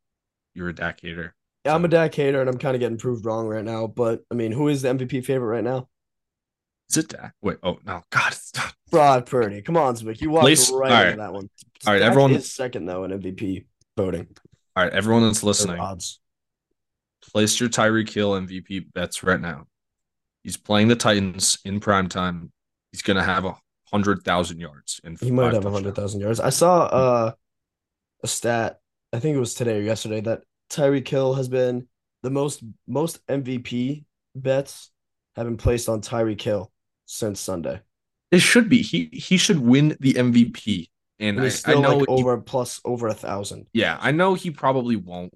[0.55, 1.35] you're a Dak hater.
[1.65, 3.87] Yeah, I'm a Dak hater and I'm kind of getting proved wrong right now.
[3.87, 5.89] But I mean, who is the MVP favorite right now?
[6.91, 7.35] Is it Dak?
[7.41, 8.35] Wait, oh no, God,
[8.91, 9.63] Brock Purdy.
[9.63, 10.21] Come on, Zwick.
[10.21, 11.49] You walked right all into that one.
[11.87, 13.65] All right, Dak everyone- is second though in MVP
[13.97, 14.27] voting.
[14.77, 15.81] All right, everyone that's listening,
[17.31, 19.67] place your Tyreek Hill MVP bets right now.
[20.45, 22.53] He's playing the Titans in prime time.
[22.91, 23.57] He's gonna have a
[23.93, 26.41] hundred thousand yards and He might have a hundred thousand yards.
[26.41, 27.33] I saw uh
[28.23, 28.81] a stat.
[29.13, 31.89] I think it was today or yesterday that Tyreek Hill has been
[32.23, 34.91] the most most MVP bets
[35.37, 36.71] have been placed on Tyreek Hill
[37.07, 37.81] since Sunday.
[38.31, 38.81] It should be.
[38.83, 40.89] He he should win the MVP.
[41.19, 43.67] And And I, he's I know like he- over plus over a thousand.
[43.73, 45.35] yeah, I know he probably won't,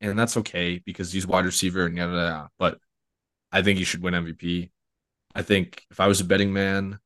[0.00, 2.12] and that's okay because he's wide receiver and yada.
[2.12, 2.78] yada, But
[3.56, 4.70] I think he should win MVP.
[5.34, 6.98] I think if I was a betting man,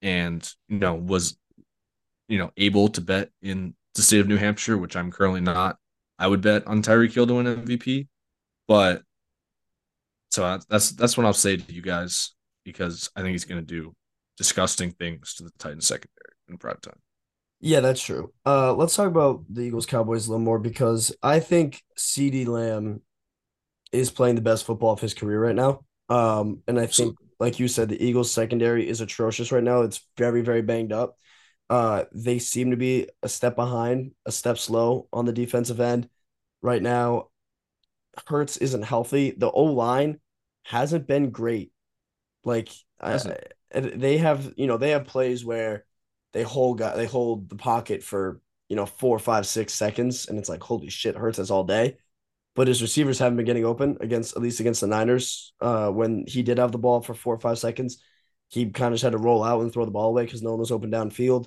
[0.00, 1.36] and you know was,
[2.28, 5.76] you know, able to bet in the state of New Hampshire, which I'm currently not,
[6.18, 8.08] I would bet on Tyreek Hill to win MVP.
[8.66, 9.02] But
[10.30, 12.32] so that's that's what I'll say to you guys
[12.64, 13.94] because I think he's going to do
[14.38, 16.98] disgusting things to the Titans secondary in prime time.
[17.60, 18.32] Yeah, that's true.
[18.46, 23.02] Uh, let's talk about the Eagles Cowboys a little more because I think CeeDee Lamb
[23.98, 25.84] is playing the best football of his career right now.
[26.08, 29.82] Um, and I think, like you said, the Eagles secondary is atrocious right now.
[29.82, 31.16] It's very, very banged up.
[31.68, 36.08] Uh, they seem to be a step behind, a step slow on the defensive end
[36.62, 37.28] right now.
[38.26, 39.32] Hurts isn't healthy.
[39.36, 40.20] The O line
[40.62, 41.72] hasn't been great.
[42.44, 42.68] Like
[43.00, 43.18] I,
[43.72, 45.84] they have, you know, they have plays where
[46.32, 50.38] they hold guy, they hold the pocket for you know four, five, six seconds, and
[50.38, 51.96] it's like holy shit, Hurts us all day.
[52.56, 55.52] But his receivers haven't been getting open against at least against the Niners.
[55.60, 57.98] Uh, when he did have the ball for four or five seconds,
[58.48, 60.50] he kind of just had to roll out and throw the ball away because no
[60.50, 61.46] one was open downfield.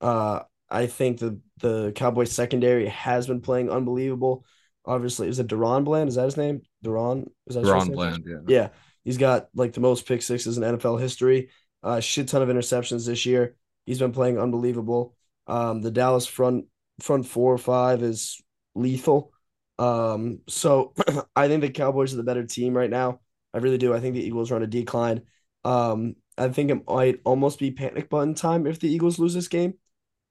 [0.00, 4.44] Uh, I think the the Cowboys secondary has been playing unbelievable.
[4.84, 6.08] Obviously, is it DaRon Bland?
[6.08, 6.62] Is that his name?
[6.84, 7.28] DaRon?
[7.46, 7.96] Is that his first Ron name?
[7.96, 8.38] Bland, yeah.
[8.46, 8.68] Yeah,
[9.04, 11.50] he's got like the most pick sixes in NFL history.
[11.82, 13.56] A uh, shit ton of interceptions this year.
[13.84, 15.14] He's been playing unbelievable.
[15.46, 16.66] Um, the Dallas front
[17.00, 18.40] front four or five is
[18.74, 19.32] lethal.
[19.78, 20.94] Um, so
[21.36, 23.20] I think the Cowboys are the better team right now.
[23.54, 23.94] I really do.
[23.94, 25.22] I think the Eagles are on a decline.
[25.64, 29.48] Um, I think it might almost be panic button time if the Eagles lose this
[29.48, 29.74] game.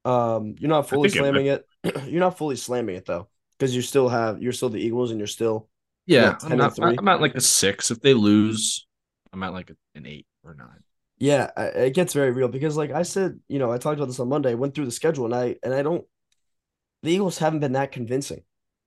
[0.04, 1.68] Um, you're not fully think it slamming it.
[2.08, 3.28] you're not fully slamming it though,
[3.58, 5.70] because you still have you're still the Eagles and you're still
[6.06, 7.00] Yeah, What, 10 I'm, and at.
[7.00, 7.92] I'm at like a six.
[7.92, 8.86] If they lose,
[9.34, 10.84] I'm at like an eight or nine.
[11.18, 14.20] Yeah, it gets very real because, like I said, you know, I talked about this
[14.20, 14.52] on Monday.
[14.52, 16.06] I went through the schedule and I and I don't.
[17.04, 18.44] The Eagles haven't been that convincing,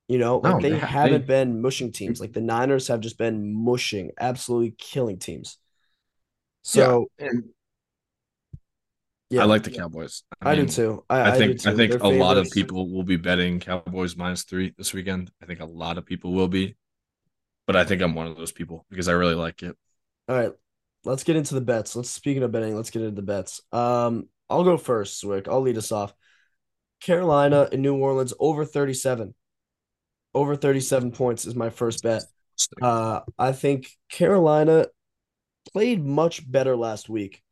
[0.09, 0.39] you know.
[0.39, 2.21] Like they they haven't they- been mushing teams.
[2.21, 5.59] Like the Niners have just been mushing, absolutely killing teams.
[6.63, 7.45] So and
[9.31, 10.23] yeah, I like the Cowboys.
[10.41, 11.05] I, do mean, too.
[11.11, 11.77] I, I I think I too.
[11.77, 15.31] think They're a lot of people will be betting Cowboys minus three this weekend.
[15.43, 16.77] I think a lot of people will be,
[17.67, 19.77] but I think I'm one of those people because I really like it.
[20.29, 20.53] All right,
[21.05, 21.95] let's get into the bets.
[21.95, 23.61] Let's speaking of betting, let's get into the bets.
[23.73, 25.49] Um, I'll go first, Zwick.
[25.49, 26.15] I'll lead us off.
[27.01, 29.35] Carolina and New Orleans over 37.
[30.39, 32.23] Over 37 points is my first bet.
[32.81, 34.87] Uh, I think Carolina
[35.73, 37.43] played much better last week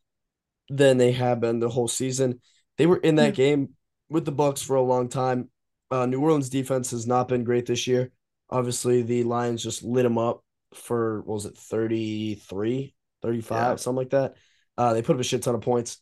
[0.68, 2.40] than they have been the whole season.
[2.78, 3.70] They were in that game
[4.08, 5.50] with the Bucs for a long time.
[5.90, 8.12] Uh, New Orleans defense has not been great this year.
[8.50, 13.76] Obviously, the Lions just lit them up for what was it 33, 35, Yeah.
[13.76, 14.36] something like that.
[14.78, 15.98] Uh, they put up a shit ton of points.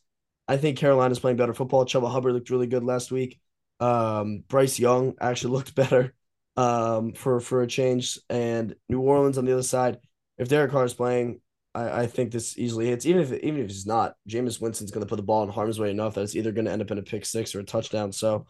[0.47, 1.85] I think Carolina's playing better football.
[1.85, 3.39] Chuba Hubbard looked really good last week.
[3.79, 6.13] Um, Bryce Young actually looked better
[6.57, 8.19] um, for for a change.
[8.29, 9.99] And New Orleans on the other side,
[10.37, 11.41] if Derek Carr is playing,
[11.73, 13.05] I, I think this easily hits.
[13.05, 15.79] Even if even if it's not, Jameis Winston's going to put the ball in harm's
[15.79, 17.63] way enough that it's either going to end up in a pick six or a
[17.63, 18.11] touchdown.
[18.11, 18.45] So,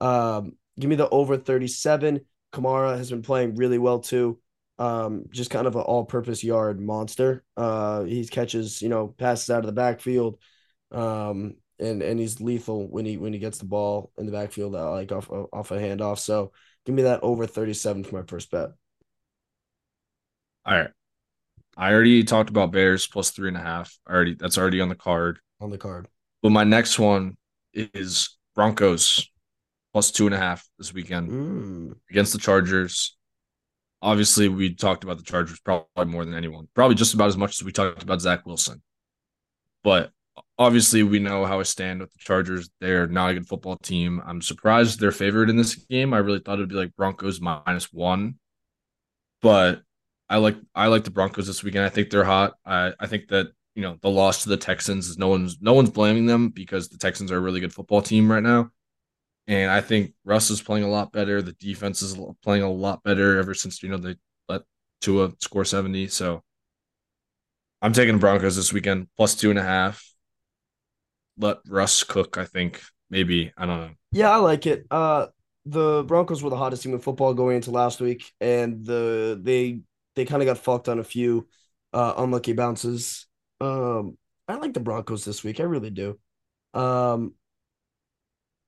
[0.00, 2.20] um, give me the over thirty seven.
[2.52, 4.38] Kamara has been playing really well too.
[4.78, 7.44] Um, just kind of an all-purpose yard monster.
[7.56, 10.38] Uh, he catches, you know, passes out of the backfield,
[10.90, 14.74] um, and and he's lethal when he when he gets the ball in the backfield,
[14.74, 16.18] uh, like off off a handoff.
[16.18, 16.52] So
[16.86, 18.70] give me that over thirty-seven for my first bet.
[20.64, 20.90] All right,
[21.76, 23.96] I already talked about Bears plus three and a half.
[24.08, 25.38] Already, that's already on the card.
[25.60, 26.08] On the card.
[26.42, 27.36] But my next one
[27.72, 29.28] is Broncos
[29.92, 31.94] plus two and a half this weekend mm.
[32.10, 33.16] against the Chargers
[34.02, 37.60] obviously we talked about the Chargers probably more than anyone, probably just about as much
[37.60, 38.82] as we talked about Zach Wilson.
[39.84, 40.10] But
[40.58, 42.70] obviously we know how I stand with the Chargers.
[42.80, 44.22] They're not a good football team.
[44.24, 46.12] I'm surprised they're favored in this game.
[46.12, 48.36] I really thought it'd be like Broncos minus one.
[49.40, 49.82] But
[50.28, 51.84] I like I like the Broncos this weekend.
[51.84, 52.54] I think they're hot.
[52.64, 55.74] I, I think that you know the loss to the Texans is no one's no
[55.74, 58.70] one's blaming them because the Texans are a really good football team right now.
[59.48, 61.42] And I think Russ is playing a lot better.
[61.42, 64.16] The defense is playing a lot better ever since you know they
[64.48, 64.62] let
[65.00, 66.08] Tua score seventy.
[66.08, 66.42] So
[67.82, 70.11] I'm taking Broncos this weekend plus two and a half.
[71.42, 72.38] Let Russ cook.
[72.38, 73.90] I think maybe I don't know.
[74.12, 74.86] Yeah, I like it.
[74.90, 75.26] Uh,
[75.66, 79.80] the Broncos were the hottest team in football going into last week, and the they
[80.14, 81.48] they kind of got fucked on a few
[81.92, 83.26] uh, unlucky bounces.
[83.60, 84.16] Um,
[84.48, 85.60] I like the Broncos this week.
[85.60, 86.18] I really do.
[86.74, 87.34] Um,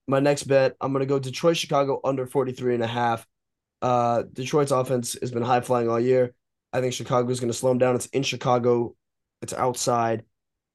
[0.06, 3.26] my next bet, I'm to go Detroit, Chicago under 43 and a half.
[3.80, 6.34] Uh, Detroit's offense has been high flying all year.
[6.72, 7.94] I think Chicago is going to slow them down.
[7.94, 8.94] It's in Chicago.
[9.42, 10.24] It's outside.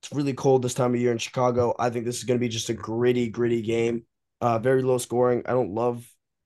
[0.01, 1.75] It's really cold this time of year in Chicago.
[1.77, 4.05] I think this is going to be just a gritty, gritty game.
[4.41, 5.43] Uh, very low scoring.
[5.45, 6.05] I don't love,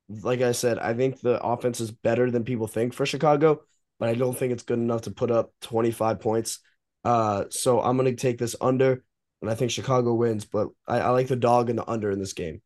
[0.09, 3.61] like I said, I think the offense is better than people think for Chicago,
[3.99, 6.59] but I don't think it's good enough to put up 25 points.
[7.03, 9.03] Uh, so I'm going to take this under,
[9.41, 12.19] and I think Chicago wins, but I, I like the dog and the under in
[12.19, 12.61] this game.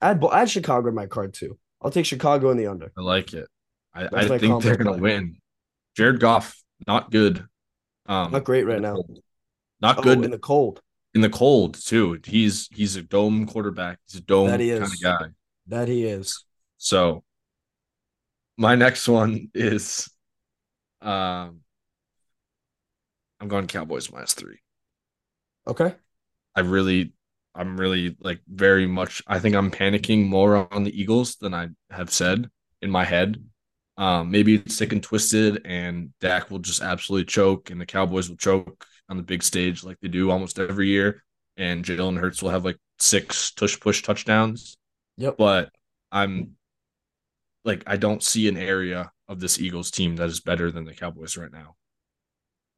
[0.00, 1.58] Add add Chicago in my card too.
[1.80, 2.92] I'll take Chicago in the under.
[2.96, 3.48] I like it.
[3.94, 5.36] I, I think they're gonna win.
[5.96, 7.46] Jared Goff, not good.
[8.06, 9.02] Um, not great right now.
[9.80, 10.80] Not oh, good in the cold.
[11.14, 12.18] In the cold too.
[12.24, 13.98] He's he's a dome quarterback.
[14.06, 15.26] He's a dome kind of guy.
[15.68, 16.44] That he is.
[16.78, 17.24] So
[18.56, 20.10] my next one is
[21.02, 21.60] um
[23.40, 24.58] I'm going Cowboys minus three.
[25.66, 25.94] Okay.
[26.54, 27.12] I really
[27.54, 29.22] I'm really like very much.
[29.26, 32.50] I think I'm panicking more on the Eagles than I have said
[32.82, 33.42] in my head.
[33.98, 38.28] Um, maybe it's sick and twisted, and Dak will just absolutely choke, and the Cowboys
[38.28, 41.22] will choke on the big stage like they do almost every year,
[41.56, 44.76] and Jalen Hurts will have like six tush push touchdowns.
[45.16, 45.36] Yep.
[45.38, 45.70] But
[46.12, 46.56] I'm
[47.64, 50.94] like I don't see an area of this Eagles team that is better than the
[50.94, 51.76] Cowboys right now.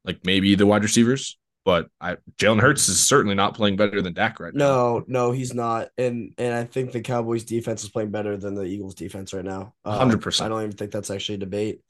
[0.05, 4.13] Like maybe the wide receivers, but I Jalen Hurts is certainly not playing better than
[4.13, 4.65] Dak right now.
[4.65, 5.89] No, no, he's not.
[5.97, 9.45] And and I think the Cowboys defense is playing better than the Eagles defense right
[9.45, 9.73] now.
[9.83, 10.45] Uh, Hundred uh, percent.
[10.45, 11.81] I don't even think that's actually a debate.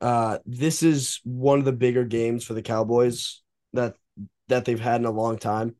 [0.00, 3.42] Uh, this is one of the bigger games for the Cowboys
[3.76, 3.94] that
[4.48, 5.74] that they've had in a long time.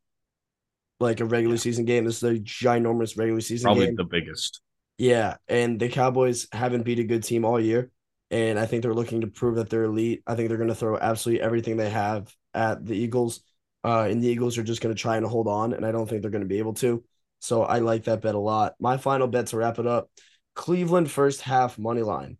[0.98, 1.60] Like a regular yeah.
[1.60, 2.04] season game.
[2.04, 3.76] This is a ginormous regular season game.
[3.76, 3.96] Probably game.
[3.96, 4.62] the biggest.
[4.98, 7.90] Yeah, and the Cowboys haven't beat a good team all year.
[8.30, 10.22] And I think they're looking to prove that they're elite.
[10.26, 13.40] I think they're going to throw absolutely everything they have at the Eagles.
[13.84, 16.08] Uh, and the Eagles are just going to try and hold on, and I don't
[16.08, 17.04] think they're going to be able to.
[17.40, 18.74] So I like that bet a lot.
[18.80, 20.10] My final bet to wrap it up:
[20.54, 22.38] Cleveland first half money line.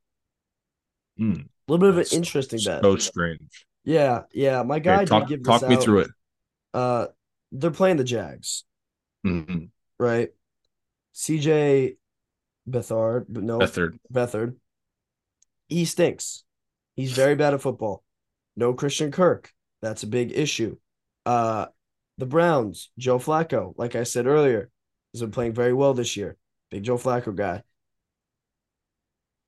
[1.21, 2.83] Mm, a little bit of an interesting so bet.
[2.83, 3.67] So strange.
[3.87, 4.63] Yeah, yeah.
[4.65, 5.83] My guy okay, talk, did give talk me out.
[5.83, 6.11] through it.
[6.75, 7.07] Uh,
[7.53, 8.65] they're playing the Jags,
[9.25, 9.67] mm-hmm.
[9.99, 10.31] right?
[11.15, 11.97] CJ
[12.69, 13.99] Bethard, but no Bethard.
[14.13, 14.57] Bethard.
[15.69, 16.43] He stinks.
[16.97, 18.03] He's very bad at football.
[18.57, 19.53] No Christian Kirk.
[19.81, 20.77] That's a big issue.
[21.25, 21.67] Uh,
[22.19, 24.71] the Browns, Joe Flacco, like I said earlier,
[25.13, 26.37] has been playing very well this year.
[26.71, 27.63] Big Joe Flacco guy.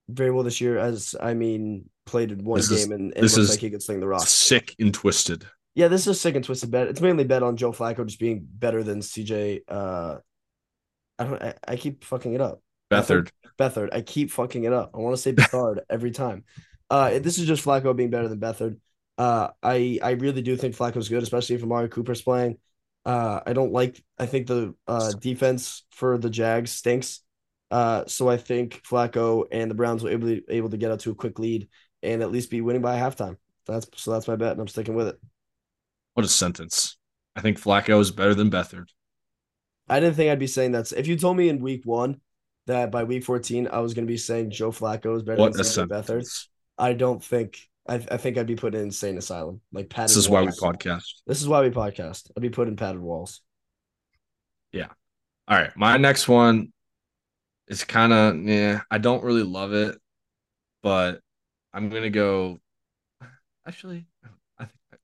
[0.09, 3.23] Very well this year, as I mean, played in one this game is, and, and
[3.37, 4.27] looks like he could sling the rock.
[4.27, 5.47] Sick and twisted.
[5.75, 6.89] Yeah, this is sick and twisted bet.
[6.89, 9.61] It's mainly bet on Joe Flacco just being better than CJ.
[9.69, 10.17] Uh,
[11.19, 11.43] I don't.
[11.43, 12.63] I, I keep fucking it up.
[12.91, 13.31] Bethard.
[13.59, 13.91] Bethard.
[13.93, 14.91] I keep fucking it up.
[14.95, 16.45] I want to say Bethard every time.
[16.91, 18.79] Uh, this is just Flacco being better than Bethard.
[19.19, 22.59] Uh, I I really do think Flacco's good, especially if Amari Cooper's playing.
[23.05, 24.03] Uh, I don't like.
[24.19, 27.21] I think the uh, defense for the Jags stinks.
[27.71, 31.01] Uh, so I think Flacco and the Browns will able to, able to get out
[31.01, 31.69] to a quick lead
[32.03, 33.37] and at least be winning by halftime.
[33.67, 35.21] That's so that's my bet, and I'm sticking with it.
[36.15, 36.97] What a sentence!
[37.37, 38.89] I think Flacco is better than Bethard.
[39.89, 40.93] I didn't think I'd be saying that.
[40.93, 42.21] If you told me in week one
[42.67, 45.55] that by week 14 I was going to be saying Joe Flacco is better what
[45.55, 46.27] than Bethard,
[46.77, 50.11] I don't think I, I think I'd be put in insane asylum, like padded.
[50.11, 51.23] This is why we podcast.
[51.27, 52.31] This is why we podcast.
[52.37, 53.41] I'd be put in padded walls.
[54.73, 54.89] Yeah.
[55.47, 56.73] All right, my next one
[57.69, 58.81] is kind of yeah.
[58.91, 59.99] I don't really love it,
[60.83, 61.21] but
[61.73, 62.59] I'm gonna go.
[63.67, 64.07] Actually,
[64.59, 65.01] I think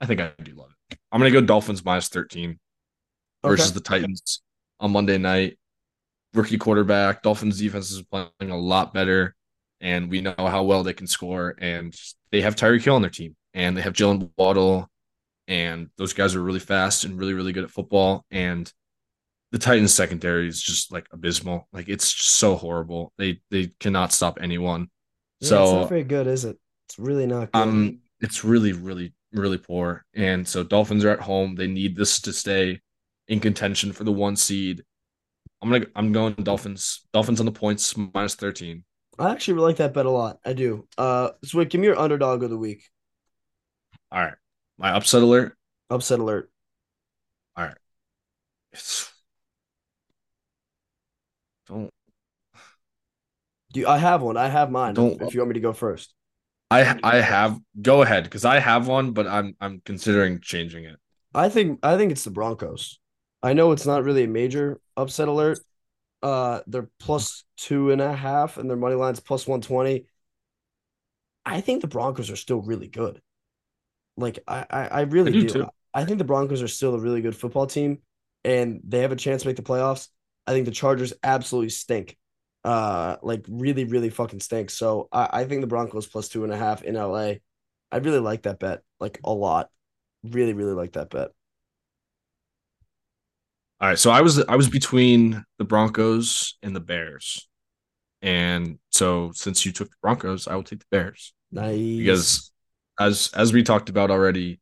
[0.00, 0.98] I think I do love it.
[1.10, 2.58] I'm gonna go Dolphins minus 13
[3.44, 3.74] versus Okay.
[3.74, 4.42] the Titans
[4.80, 5.58] on Monday night.
[6.34, 7.22] Rookie quarterback.
[7.22, 9.34] Dolphins defense is playing a lot better,
[9.80, 11.54] and we know how well they can score.
[11.58, 11.94] And
[12.32, 14.90] they have Tyreek Hill on their team, and they have Jaylen Waddle,
[15.46, 18.26] and those guys are really fast and really really good at football.
[18.32, 18.70] And
[19.54, 21.68] the Titans secondary is just like abysmal.
[21.72, 23.12] Like it's just so horrible.
[23.18, 24.88] They they cannot stop anyone.
[25.38, 26.58] Yeah, so it's not very good, is it?
[26.88, 27.62] It's really not good.
[27.62, 30.04] um, it's really, really, really poor.
[30.12, 31.54] And so Dolphins are at home.
[31.54, 32.80] They need this to stay
[33.28, 34.82] in contention for the one seed.
[35.62, 37.06] I'm gonna I'm going Dolphins.
[37.12, 38.82] Dolphins on the points minus 13.
[39.20, 40.40] I actually really like that bet a lot.
[40.44, 40.88] I do.
[40.98, 42.82] Uh, Zwick, give me your underdog of the week.
[44.10, 44.34] All right.
[44.78, 45.56] My upset alert.
[45.90, 46.50] Upset alert.
[47.56, 47.76] All right.
[48.72, 49.13] It's,
[51.66, 51.90] don't
[53.72, 54.36] Do you, I have one?
[54.36, 54.94] I have mine.
[54.94, 56.14] Don't- if you want me to go first.
[56.70, 60.96] I I have go ahead because I have one, but I'm I'm considering changing it.
[61.34, 62.98] I think I think it's the Broncos.
[63.42, 65.58] I know it's not really a major upset alert.
[66.22, 70.06] Uh, they're plus two and a half, and their money line's plus one twenty.
[71.44, 73.20] I think the Broncos are still really good.
[74.16, 75.48] Like I, I, I really I do do.
[75.48, 75.66] too.
[75.92, 77.98] I think the Broncos are still a really good football team,
[78.42, 80.08] and they have a chance to make the playoffs.
[80.46, 82.16] I think the Chargers absolutely stink.
[82.64, 84.70] Uh, like really, really fucking stink.
[84.70, 87.34] So I, I think the Broncos plus two and a half in LA.
[87.92, 89.68] I really like that bet, like a lot.
[90.22, 91.28] Really, really like that bet.
[93.80, 97.48] All right, so I was I was between the Broncos and the Bears.
[98.22, 101.34] And so since you took the Broncos, I will take the Bears.
[101.52, 101.98] Nice.
[101.98, 102.52] because
[102.98, 104.60] as as we talked about already,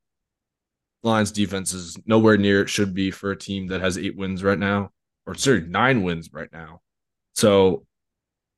[1.02, 4.42] Lions defense is nowhere near it should be for a team that has eight wins
[4.42, 4.90] right now,
[5.26, 6.80] or sorry, nine wins right now.
[7.34, 7.84] So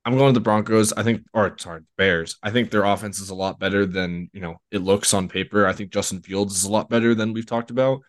[0.05, 0.92] I'm going to the Broncos.
[0.92, 2.37] I think, or sorry, Bears.
[2.42, 5.66] I think their offense is a lot better than you know it looks on paper.
[5.66, 8.00] I think Justin Fields is a lot better than we've talked about,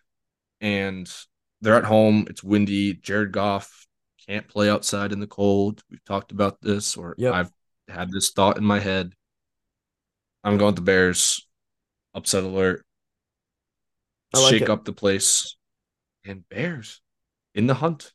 [0.60, 1.10] and
[1.62, 2.26] they're at home.
[2.28, 2.94] It's windy.
[2.94, 3.86] Jared Goff
[4.28, 5.82] can't play outside in the cold.
[5.90, 7.34] We've talked about this, or Yep.
[7.34, 7.50] I've
[7.88, 9.12] had this thought in my head.
[10.44, 11.46] I'm going with the Bears.
[12.14, 12.84] Upset alert.
[14.34, 14.70] Like Shake it.
[14.70, 15.56] up the place.
[16.24, 17.00] And Bears
[17.54, 18.12] in the hunt.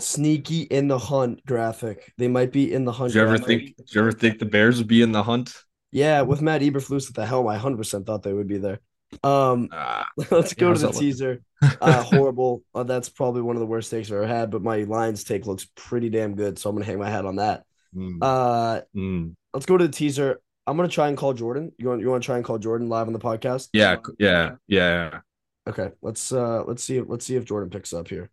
[0.00, 2.12] Sneaky in the hunt graphic.
[2.18, 3.12] They might be in the hunt.
[3.12, 5.52] Did you ever think did you ever think the Bears would be in the hunt?
[5.90, 8.80] Yeah, with Matt Eberflus at the helm, I 100% thought they would be there.
[9.22, 11.10] Um, Ah, let's go Yeah, to the how's that looking?
[11.10, 11.42] teaser.
[11.80, 12.62] Uh, horrible.
[12.74, 15.46] Uh, that's probably one of the worst takes I've ever had, but my Lions take
[15.46, 17.64] looks pretty damn good, so I'm gonna hang my hat on that.
[17.94, 19.34] mm, Uh, mm.
[19.54, 20.40] let's go to the teaser.
[20.66, 21.72] I'm gonna try and call Jordan.
[21.78, 23.68] You want you want to try and call Jordan live on the podcast?
[23.72, 25.20] Yeah, yeah, yeah.
[25.66, 25.90] Okay.
[26.02, 28.30] Let's uh let's see let's see if Jordan picks up here.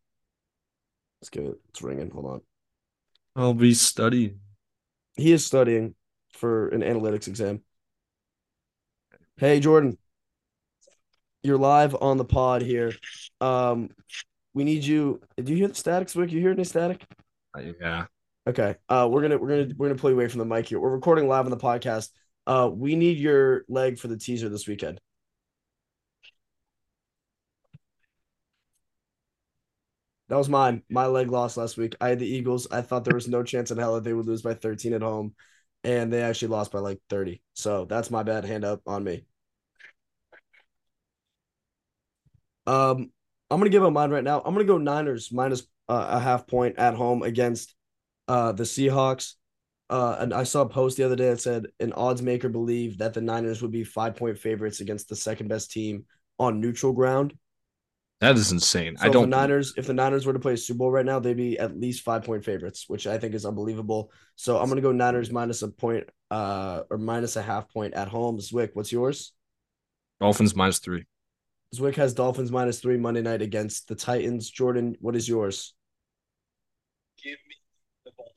[1.21, 1.59] Let's give it.
[1.69, 2.09] It's ringing.
[2.11, 2.41] Hold on.
[3.35, 4.39] I'll be studying.
[5.15, 5.95] He is studying
[6.31, 7.61] for an analytics exam.
[9.37, 9.97] Hey Jordan,
[11.43, 12.93] you're live on the pod here.
[13.41, 13.89] Um,
[14.53, 15.21] we need you.
[15.37, 16.31] Do you hear the static, Zwick?
[16.31, 17.03] You hear any static?
[17.57, 18.05] Uh, Yeah.
[18.47, 18.75] Okay.
[18.87, 20.79] Uh, we're gonna we're gonna we're gonna pull you away from the mic here.
[20.79, 22.09] We're recording live on the podcast.
[22.47, 25.01] Uh, we need your leg for the teaser this weekend.
[30.27, 30.81] That was mine.
[30.89, 31.95] My leg lost last week.
[32.01, 32.67] I had the Eagles.
[32.71, 35.01] I thought there was no chance in hell that they would lose by 13 at
[35.01, 35.35] home,
[35.83, 37.41] and they actually lost by like 30.
[37.53, 38.43] So that's my bad.
[38.45, 39.25] Hand up on me.
[42.65, 43.11] Um,
[43.51, 44.41] I'm gonna give up mine right now.
[44.43, 47.75] I'm gonna go Niners minus uh, a half point at home against
[48.27, 49.33] uh the Seahawks.
[49.87, 52.97] Uh, and I saw a post the other day that said an odds maker believed
[52.99, 56.05] that the Niners would be five point favorites against the second best team
[56.39, 57.37] on neutral ground.
[58.21, 58.95] That is insane.
[58.97, 61.05] So I don't the Niners, if the Niners were to play a Super Bowl right
[61.05, 64.11] now, they'd be at least five point favorites, which I think is unbelievable.
[64.35, 68.07] So I'm gonna go Niners minus a point, uh, or minus a half point at
[68.07, 68.37] home.
[68.37, 69.33] Zwick, what's yours?
[70.21, 71.05] Dolphins minus three.
[71.75, 74.49] Zwick has Dolphins minus three Monday night against the Titans.
[74.49, 75.73] Jordan, what is yours?
[77.21, 77.55] Give me
[78.05, 78.33] the Baltimore.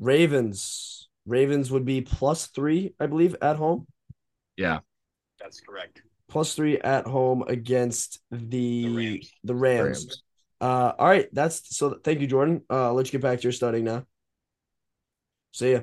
[0.00, 1.08] Ravens.
[1.26, 3.86] Ravens would be plus three, I believe, at home.
[4.56, 4.78] Yeah.
[5.38, 6.00] That's correct.
[6.28, 9.32] Plus three at home against the The Rams.
[9.44, 9.86] the Rams.
[10.06, 10.22] Rams.
[10.60, 11.98] Uh, all right, that's so.
[12.02, 12.62] Thank you, Jordan.
[12.68, 14.04] Uh, I'll let you get back to your studying now.
[15.52, 15.80] See ya.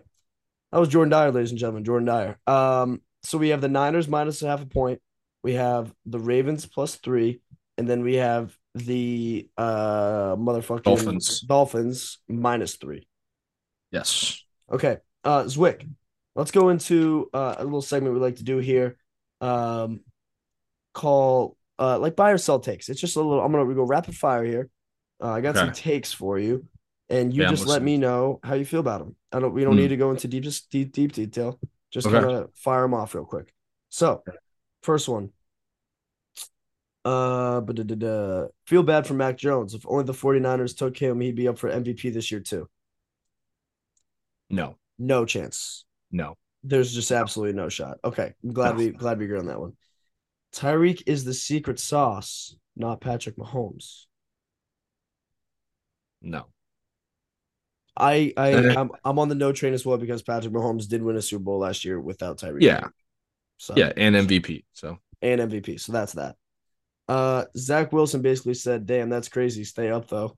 [0.72, 1.86] That was Jordan Dyer, ladies and gentlemen.
[1.86, 2.38] Jordan Dyer.
[2.46, 5.02] Um, so we have the Niners minus a half a point.
[5.44, 7.42] We have the Ravens plus three,
[7.78, 11.40] and then we have the uh motherfucking Dolphins.
[11.42, 13.08] Dolphins minus three.
[13.92, 14.44] Yes.
[14.72, 14.98] Okay.
[15.24, 15.88] Uh, Zwick,
[16.36, 18.98] let's go into uh, a little segment we like to do here.
[19.40, 20.02] Um,
[20.96, 22.90] call uh like buy or sell takes.
[22.90, 23.44] It's just a little.
[23.44, 24.70] I'm gonna go rapid fire here.
[25.22, 26.66] Uh, I got some takes for you,
[27.10, 29.16] and you Yeah, just let me know how you feel about them.
[29.32, 29.54] I don't.
[29.54, 29.82] We don't Hmm.
[29.82, 31.60] need to go into deep deep deep detail.
[31.92, 32.20] Just Okay.
[32.20, 33.54] kind of fire them off real quick.
[33.90, 34.24] So,
[34.82, 35.32] first one.
[37.06, 37.78] Uh, but
[38.66, 39.76] feel bad for Mac Jones.
[39.76, 42.68] If only the 49ers took him, he'd be up for MVP this year too.
[44.50, 45.86] No, No chance.
[46.12, 46.36] no.
[46.64, 48.00] There's just absolutely no shot.
[48.04, 48.78] Okay, I'm glad No.
[48.78, 49.74] we glad we agree on that one.
[50.56, 54.06] Tyreek is the secret sauce, not Patrick Mahomes.
[56.22, 56.46] No.
[57.98, 61.02] I I Uh, I'm, I'm on the no train as well because Patrick Mahomes did
[61.02, 62.62] win a Super Bowl last year without Tyreek.
[62.62, 62.88] Yeah.
[63.58, 64.66] So Yeah, and MVP.
[64.74, 65.80] So and MVP.
[65.80, 66.36] So that's that.
[67.08, 69.64] Uh, Zach Wilson basically said, "Damn, that's crazy.
[69.64, 70.38] Stay up though."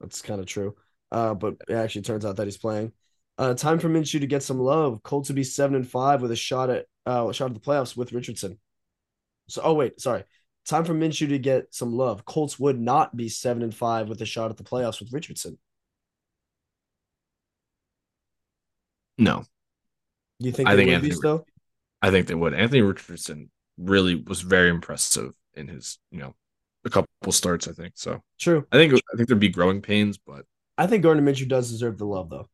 [0.00, 0.74] That's kind of true.
[1.12, 2.92] Uh, but it actually turns out that he's playing.
[3.38, 5.02] Uh, time for Minshew to get some love.
[5.02, 7.60] Colts to be seven and five with a shot at uh a shot at the
[7.60, 8.58] playoffs with Richardson.
[9.48, 10.24] So, oh wait, sorry.
[10.66, 12.24] Time for Minshew to get some love.
[12.24, 15.58] Colts would not be seven and five with a shot at the playoffs with Richardson.
[19.18, 19.44] no.
[20.38, 21.46] You think I they think would Anthony be still?
[22.02, 22.54] I think they would.
[22.54, 26.34] Anthony Richardson really was very impressive in his, you know,
[26.84, 27.94] a couple starts, I think.
[27.96, 28.66] So True.
[28.72, 30.44] I think I think there'd be growing pains, but
[30.78, 32.48] I think Gardner Minshew does deserve the love though.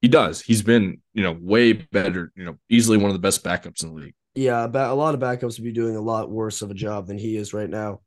[0.00, 0.40] he does.
[0.40, 3.90] He's been, you know, way better, you know, easily one of the best backups in
[3.90, 4.14] the league.
[4.38, 7.18] Yeah, a lot of backups would be doing a lot worse of a job than
[7.18, 8.02] he is right now.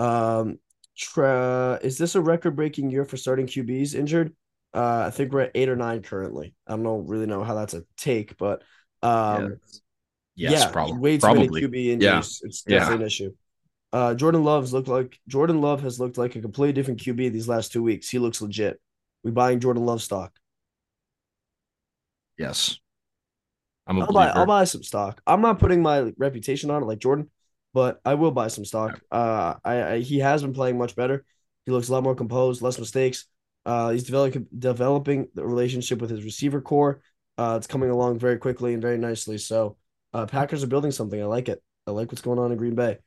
[0.00, 0.58] Um,
[0.98, 4.34] tra- is this a record-breaking year for starting QBs injured?
[4.74, 6.56] Uh, I think we're at eight or nine currently.
[6.66, 8.64] I don't really know how that's a take, but
[9.04, 9.60] um,
[10.34, 10.98] yes, yeah, probably.
[10.98, 11.48] way too probably.
[11.48, 12.40] many QB injuries.
[12.42, 12.80] It's Yeah.
[12.80, 13.34] definitely an issue.
[13.92, 17.46] Uh, Jordan Love's looked like Jordan Love has looked like a completely different QB these
[17.46, 18.08] last two weeks.
[18.08, 18.80] He looks legit.
[19.22, 20.32] We buying Jordan Love stock.
[22.36, 22.80] Yes.
[23.86, 24.28] I'm a I'll buy.
[24.28, 25.20] I'll buy some stock.
[25.26, 27.30] I'm not putting my reputation on it like Jordan,
[27.72, 29.00] but I will buy some stock.
[29.10, 31.24] Uh, I, I he has been playing much better.
[31.64, 33.26] He looks a lot more composed, less mistakes.
[33.64, 37.00] Uh, he's developing developing the relationship with his receiver core.
[37.38, 39.38] Uh, it's coming along very quickly and very nicely.
[39.38, 39.76] So,
[40.14, 41.20] uh, Packers are building something.
[41.20, 41.62] I like it.
[41.86, 42.98] I like what's going on in Green Bay.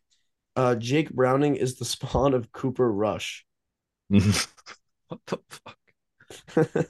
[0.56, 3.46] Uh, Jake Browning is the spawn of Cooper Rush.
[4.10, 5.78] what the fuck?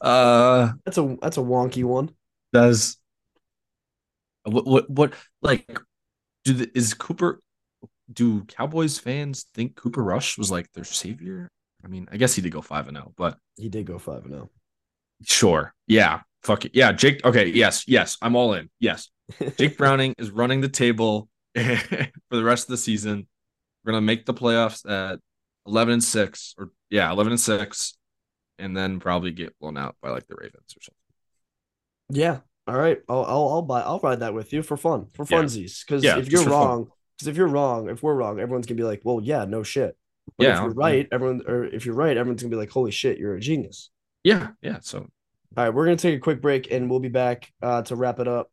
[0.02, 2.12] Uh That's a that's a wonky one.
[2.52, 2.98] does
[4.44, 5.80] what what what like
[6.44, 7.42] do the, is Cooper
[8.12, 11.50] do Cowboys fans think Cooper Rush was like their savior?
[11.84, 14.26] I mean, I guess he did go 5 and 0, but He did go five
[14.26, 14.38] and oh.
[14.38, 14.50] zero.
[15.24, 15.74] sure.
[15.88, 16.22] Yeah.
[16.44, 16.72] Fuck it.
[16.74, 18.70] Yeah, Jake okay, yes, yes, I'm all in.
[18.80, 19.10] Yes.
[19.58, 23.28] Jake Browning is running the table for the rest of the season.
[23.84, 25.20] We're going to make the playoffs at
[25.68, 27.98] 11 and 6 or yeah, 11 and 6
[28.58, 32.22] and then probably get blown out by like the Ravens or something.
[32.22, 32.40] Yeah.
[32.70, 33.00] All right.
[33.10, 33.82] I'll I'll, I'll buy.
[33.82, 35.84] I'll ride that with you for fun, for funsies.
[35.86, 38.84] Because Yeah, if you're wrong, because if you're wrong, if we're wrong, everyone's gonna be
[38.84, 39.98] like, "Well, yeah, no shit."
[40.38, 42.92] But Yeah, if you're right, everyone, or if you're right, everyone's gonna be like, "Holy
[42.92, 43.90] shit, you're a genius."
[44.24, 44.80] Yeah, yeah.
[44.82, 47.96] So All right, we're gonna take a quick break, and we'll be back uh, to
[47.96, 48.52] wrap it up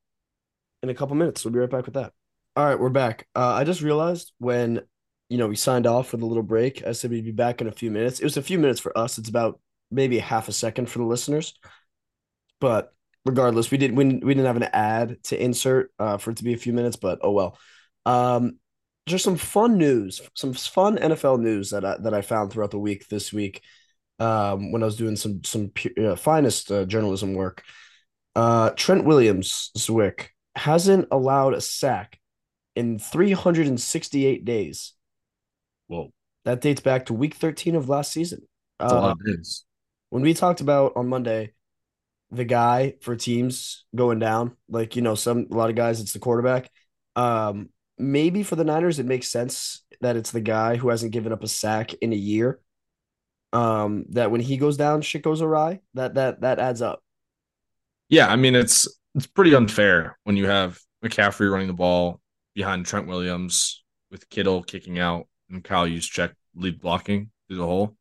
[0.83, 1.45] in a couple minutes.
[1.45, 2.13] We'll be right back with that.
[2.57, 3.29] All right, we're back.
[3.37, 4.81] Uh, I just realized when
[5.29, 7.67] you know we signed off for the little break, I said we'd be back in
[7.67, 8.21] a few minutes.
[8.21, 9.19] It was a few minutes for us.
[9.19, 9.61] It's about
[9.91, 11.53] maybe a half a second for the listeners,
[12.61, 12.96] but
[13.27, 16.45] regardless, we did we, we didn't have an ad to insert uh, for it to
[16.45, 17.59] be a few minutes, but oh well.
[18.07, 18.59] Um,
[19.07, 22.79] just some fun news, some fun NFL news that I, that I found throughout the
[22.79, 23.63] week this week
[24.19, 25.71] um, when I was doing some some
[26.03, 27.63] uh, finest uh, journalism work.
[28.35, 32.19] Uh, Trent Williams Zwick hasn't allowed a sack
[32.75, 34.93] in 368 days.
[35.87, 36.13] whoa,
[36.45, 38.43] That dates back to week 13 of last season.
[38.79, 39.65] that's a Uh, lot of days.
[40.11, 41.53] when we talked about on Monday,
[42.31, 46.13] the guy for teams going down, like you know, some a lot of guys, it's
[46.13, 46.71] the quarterback.
[47.15, 51.33] Um, maybe for the Niners, it makes sense that it's the guy who hasn't given
[51.33, 52.61] up a sack in a year.
[53.53, 55.81] Um, that when he goes down, shit goes awry.
[55.95, 57.03] That that that adds up.
[58.09, 62.21] Yeah, I mean it's it's pretty unfair when you have McCaffrey running the ball
[62.55, 67.97] behind Trent Williams with Kittle kicking out and Kyle Juszczyk lead blocking through the hole.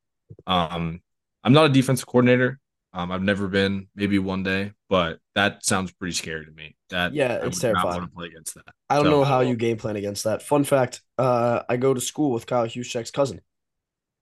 [0.47, 1.01] Um,
[1.43, 2.59] I'm not a defensive coordinator.
[2.97, 6.77] Um, I've never been, maybe one day, but that sounds pretty scary to me.
[6.91, 8.01] That Yeah, I it's terrifying.
[8.01, 8.73] to play against that.
[8.89, 10.41] I don't So- know how you game plan against that.
[10.41, 13.41] Fun fact: uh, I go to school with Kyle Juszczyk's cousin.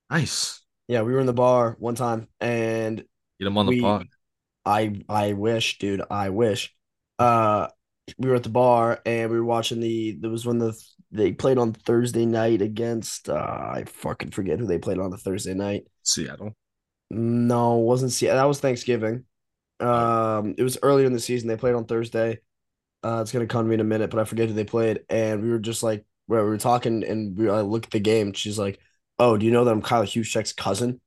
[0.09, 0.61] Nice.
[0.87, 2.97] Yeah, we were in the bar one time, and
[3.39, 4.07] Get him on the We- pod.
[4.65, 6.73] I I wish, dude, I wish.
[7.19, 7.67] Uh,
[8.17, 10.17] we were at the bar and we were watching the.
[10.19, 10.73] There was when the
[11.11, 13.29] they played on Thursday night against.
[13.29, 15.85] Uh, I fucking forget who they played on the Thursday night.
[16.03, 16.55] Seattle.
[17.13, 19.25] No, wasn't see that was Thanksgiving.
[19.79, 21.47] Um, it was earlier in the season.
[21.49, 22.39] They played on Thursday.
[23.03, 25.01] Uh, it's gonna come to me in a minute, but I forget who they played.
[25.09, 28.33] And we were just like, we were talking, and we I look at the game.
[28.33, 28.79] She's like,
[29.19, 31.01] "Oh, do you know that I'm Kyle Juszczyk's cousin?"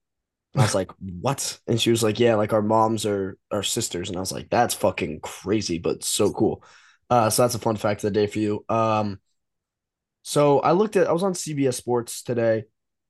[0.55, 3.63] And I was like, "What?" And she was like, "Yeah, like our moms are our
[3.65, 6.65] sisters." And I was like, "That's fucking crazy, but so cool."
[7.11, 8.65] Uh, so that's a fun fact of the day for you.
[8.69, 9.21] Um,
[10.23, 12.65] so I looked at I was on CBS Sports today,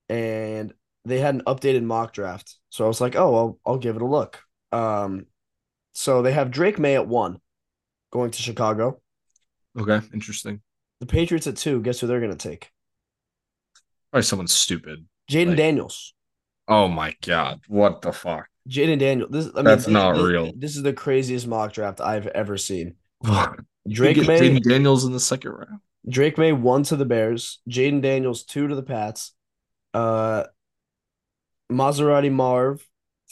[0.08, 0.72] and
[1.04, 2.56] they had an updated mock draft.
[2.76, 4.38] So I was like, "Oh, I'll I'll give it a look."
[4.70, 5.24] Um,
[5.94, 7.40] so they have Drake Maye at one,
[8.12, 9.00] going to Chicago.
[9.80, 10.60] Okay, interesting.
[11.00, 11.80] The Patriots at two.
[11.80, 12.70] Guess who they're going to take?
[14.12, 15.06] Probably someone stupid.
[15.30, 16.12] Jayden Like- Daniels.
[16.68, 18.46] Oh my god, what the fuck?
[18.68, 19.30] Jayden Daniels.
[19.30, 20.52] This I mean, That's this- not this- real.
[20.54, 22.96] This is the craziest mock draft I've ever seen.
[23.24, 23.56] Drake
[23.88, 24.38] Drake Maye.
[24.40, 25.80] Jayden Daniels in the second round.
[26.06, 27.60] Drake Maye one to the Bears.
[27.70, 29.32] Jayden Daniels two to the Pats.
[29.94, 30.44] Uh,
[31.70, 32.86] Maserati Marv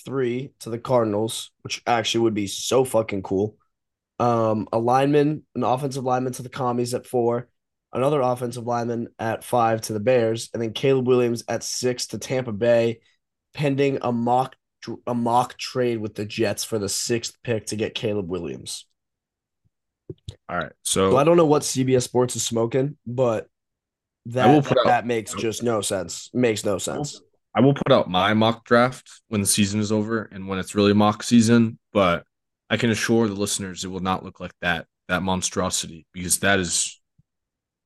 [0.05, 3.57] three to the Cardinals, which actually would be so fucking cool.
[4.18, 7.49] Um, a lineman, an offensive lineman to the Commies at four,
[7.93, 12.18] another offensive lineman at five to the Bears, and then Caleb Williams at six to
[12.18, 13.01] Tampa Bay,
[13.55, 14.57] pending a mock
[15.07, 18.85] a mock trade with the Jets for the sixth pick to get Caleb Williams.
[20.49, 23.49] All right, so, So I don't know what CBS Sports is smoking, but
[24.26, 26.30] that that, out- that makes just no sense.
[26.35, 27.20] Makes no sense.
[27.55, 30.74] I will put out my mock draft when the season is over and when it's
[30.74, 32.24] really mock season, but
[32.68, 36.59] I can assure the listeners it will not look like that that monstrosity because that
[36.59, 37.00] is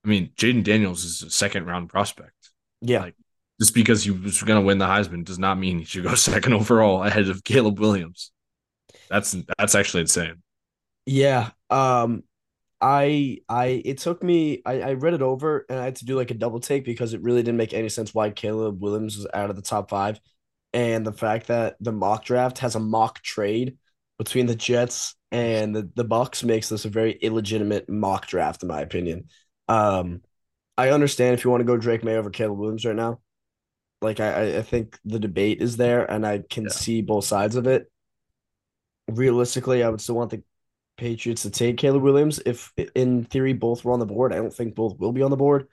[0.04, 2.32] I mean, Jayden Daniels is a second round prospect.
[2.80, 3.00] Yeah.
[3.00, 3.16] Like,
[3.60, 6.14] Just because he was going to win the Heisman does not mean he should go
[6.16, 8.30] second overall ahead of Caleb Williams.
[9.10, 10.42] That's that's actually insane.
[11.06, 11.50] Yeah.
[11.70, 12.22] Um
[12.80, 16.16] I I it took me I, I read it over and I had to do
[16.16, 19.26] like a double take because it really didn't make any sense why Caleb Williams was
[19.34, 20.20] out of the top five.
[20.72, 23.78] And the fact that the mock draft has a mock trade
[24.18, 28.68] between the Jets and the, the Bucs makes this a very illegitimate mock draft, in
[28.68, 29.28] my opinion.
[29.68, 30.22] Um
[30.78, 33.20] I understand if you want to go Drake Maye over Caleb Williams right now.
[34.02, 36.70] Like I, I- think the debate is there and I can Yeah.
[36.70, 37.90] see both sides of it.
[39.08, 40.42] Realistically, I would still want the
[40.98, 44.32] Patriots to take Caleb Williams if in theory both were on the board.
[44.32, 45.68] I don't think both will be on the board.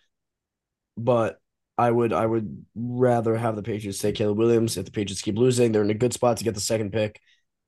[0.96, 1.42] But
[1.78, 4.78] I would I would rather have the Patriots take Caleb Williams.
[4.78, 7.20] If the Patriots keep losing, they're in a good spot to get the second pick.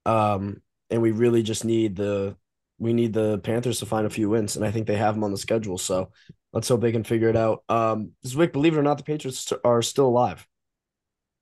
[0.05, 2.37] Um, and we really just need the
[2.79, 5.23] we need the Panthers to find a few wins, and I think they have them
[5.23, 5.77] on the schedule.
[5.77, 6.11] So
[6.53, 7.63] let's hope they can figure it out.
[7.67, 10.47] Um, Zwick, believe it or not, the Patriots are still alive.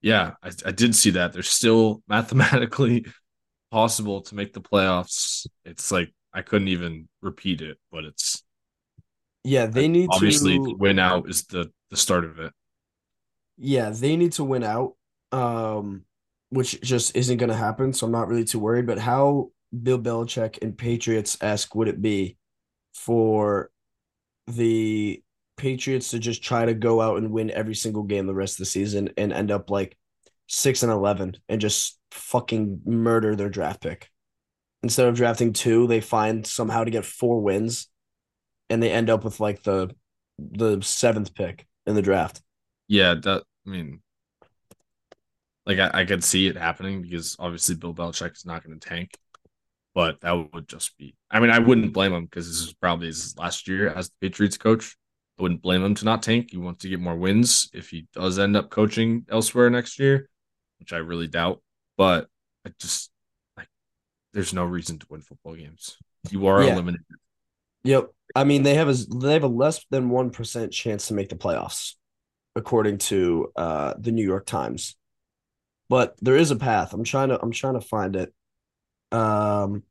[0.01, 1.33] Yeah, I, I did see that.
[1.33, 3.05] They're still mathematically
[3.75, 5.45] possible to make the playoffs.
[5.65, 8.41] It's like I couldn't even repeat it, but it's
[9.43, 12.53] Yeah, they need obviously to win out is the the start of it.
[13.57, 14.95] Yeah, they need to win out,
[15.31, 16.03] um,
[16.49, 17.93] which just isn't going to happen.
[17.93, 18.87] So I'm not really too worried.
[18.87, 19.51] But how
[19.83, 22.37] Bill Belichick and Patriots esque would it be
[22.93, 23.71] for
[24.47, 25.23] the
[25.57, 28.59] Patriots to just try to go out and win every single game the rest of
[28.59, 29.97] the season and end up like
[30.47, 34.09] six and eleven and just fucking murder their draft pick?
[34.83, 37.89] Instead of drafting two, they find somehow to get four wins,
[38.69, 39.93] and they end up with like the
[40.37, 42.41] the seventh pick in the draft.
[42.87, 44.01] Yeah, that I mean,
[45.65, 48.87] like I, I could see it happening because obviously Bill Belichick is not going to
[48.87, 49.17] tank,
[49.93, 51.15] but that would just be.
[51.31, 54.15] I mean, I wouldn't blame him because this is probably his last year as the
[54.21, 54.95] Patriots coach.
[55.39, 56.49] I wouldn't blame him to not tank.
[56.51, 60.29] He wants to get more wins if he does end up coaching elsewhere next year,
[60.79, 61.61] which I really doubt.
[61.97, 62.27] But
[62.65, 63.11] I just
[63.57, 63.69] like,
[64.33, 65.97] there's no reason to win football games.
[66.31, 66.73] You are Yeah.
[66.73, 67.05] eliminated.
[67.83, 68.11] Yep.
[68.35, 71.29] I mean, they have a they have a less than one percent chance to make
[71.29, 71.95] the playoffs,
[72.55, 74.95] according to uh the New York Times.
[75.89, 76.93] But there is a path.
[76.93, 78.33] I'm trying to I'm trying to find it.
[79.11, 79.83] Um,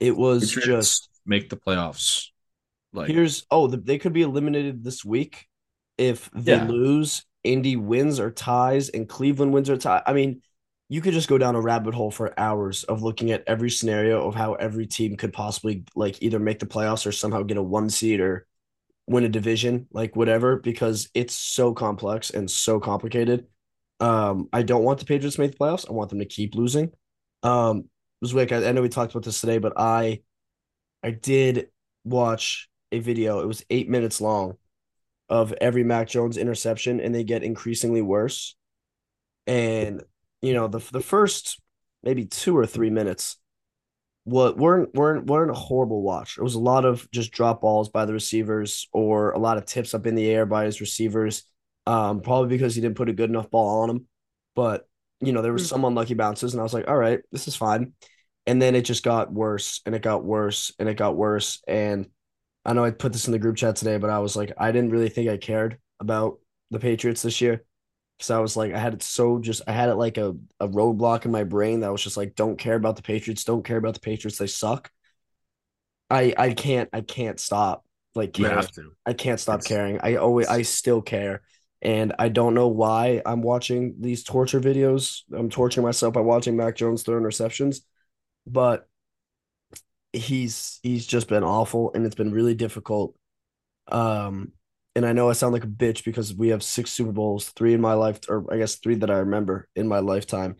[0.00, 2.28] it was just make the playoffs.
[2.92, 5.46] Like here's oh the, they could be eliminated this week
[5.98, 6.64] if they Yeah.
[6.64, 7.24] lose.
[7.44, 10.02] Indy wins or ties, and Cleveland wins or tie.
[10.06, 10.42] I mean,
[10.88, 14.26] you could just go down a rabbit hole for hours of looking at every scenario
[14.26, 17.62] of how every team could possibly like either make the playoffs or somehow get a
[17.62, 18.46] one seed or
[19.06, 23.46] win a division, like whatever, because it's so complex and so complicated.
[24.00, 25.88] Um, I don't want the Patriots to make the playoffs.
[25.88, 26.92] I want them to keep losing.
[27.42, 27.84] Um,
[28.24, 30.22] Zwick, I, I know we talked about this today, but I
[31.02, 31.68] I did
[32.04, 33.40] watch a video.
[33.40, 34.56] It was eight minutes long
[35.28, 38.56] of every Mac Jones interception, and they get increasingly worse.
[39.46, 40.02] And
[40.42, 41.60] you know, the the first
[42.02, 43.36] maybe two or three minutes
[44.28, 46.36] what weren't weren't weren't a horrible watch.
[46.36, 49.64] It was a lot of just drop balls by the receivers or a lot of
[49.64, 51.44] tips up in the air by his receivers.
[51.86, 54.06] Um, probably because he didn't put a good enough ball on him.
[54.54, 54.86] But
[55.20, 57.56] you know, there was some unlucky bounces, and I was like, all right, this is
[57.56, 57.94] fine.
[58.46, 61.62] And then it just got worse and it got worse and it got worse.
[61.66, 62.06] And
[62.64, 64.72] I know I put this in the group chat today, but I was like, I
[64.72, 66.38] didn't really think I cared about
[66.70, 67.64] the Patriots this year.
[68.18, 70.68] Because I was like, I had it so just, I had it like a, a
[70.68, 73.76] roadblock in my brain that was just like, don't care about the Patriots, don't care
[73.78, 74.90] about the Patriots, they suck.
[76.10, 78.56] I I can't I can't stop like You caring.
[78.56, 78.92] have to.
[79.06, 79.98] I can't stop It's- caring.
[80.02, 81.42] I always I still care.
[81.80, 85.22] And I don't know why I'm watching these torture videos.
[85.32, 87.82] I'm torturing myself by watching Mac Jones throw interceptions,
[88.46, 88.88] but
[90.12, 93.14] he's he's just been awful and it's been really difficult.
[93.88, 94.52] Um
[94.98, 97.72] and I know I sound like a bitch because we have six Super Bowls, three
[97.72, 100.56] in my life, or I guess three that I remember in my lifetime.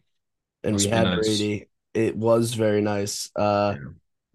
[0.63, 1.27] And Must we had nice.
[1.27, 1.69] Brady.
[1.93, 3.31] It was very nice.
[3.35, 3.89] Uh Yeah.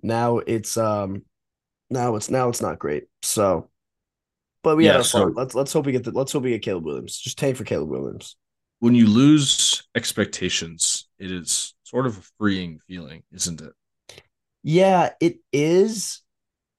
[0.03, 1.23] now it's um
[1.89, 3.05] now it's now it's not great.
[3.21, 3.69] So
[4.61, 5.33] but we Yeah, had our so- fun.
[5.35, 7.17] Let's let's hope we get the let's hope we get Caleb Williams.
[7.17, 8.35] Just tank for Caleb Williams.
[8.79, 13.71] When you lose expectations, it is sort of a freeing feeling, isn't it?
[14.63, 16.21] Yeah, it is,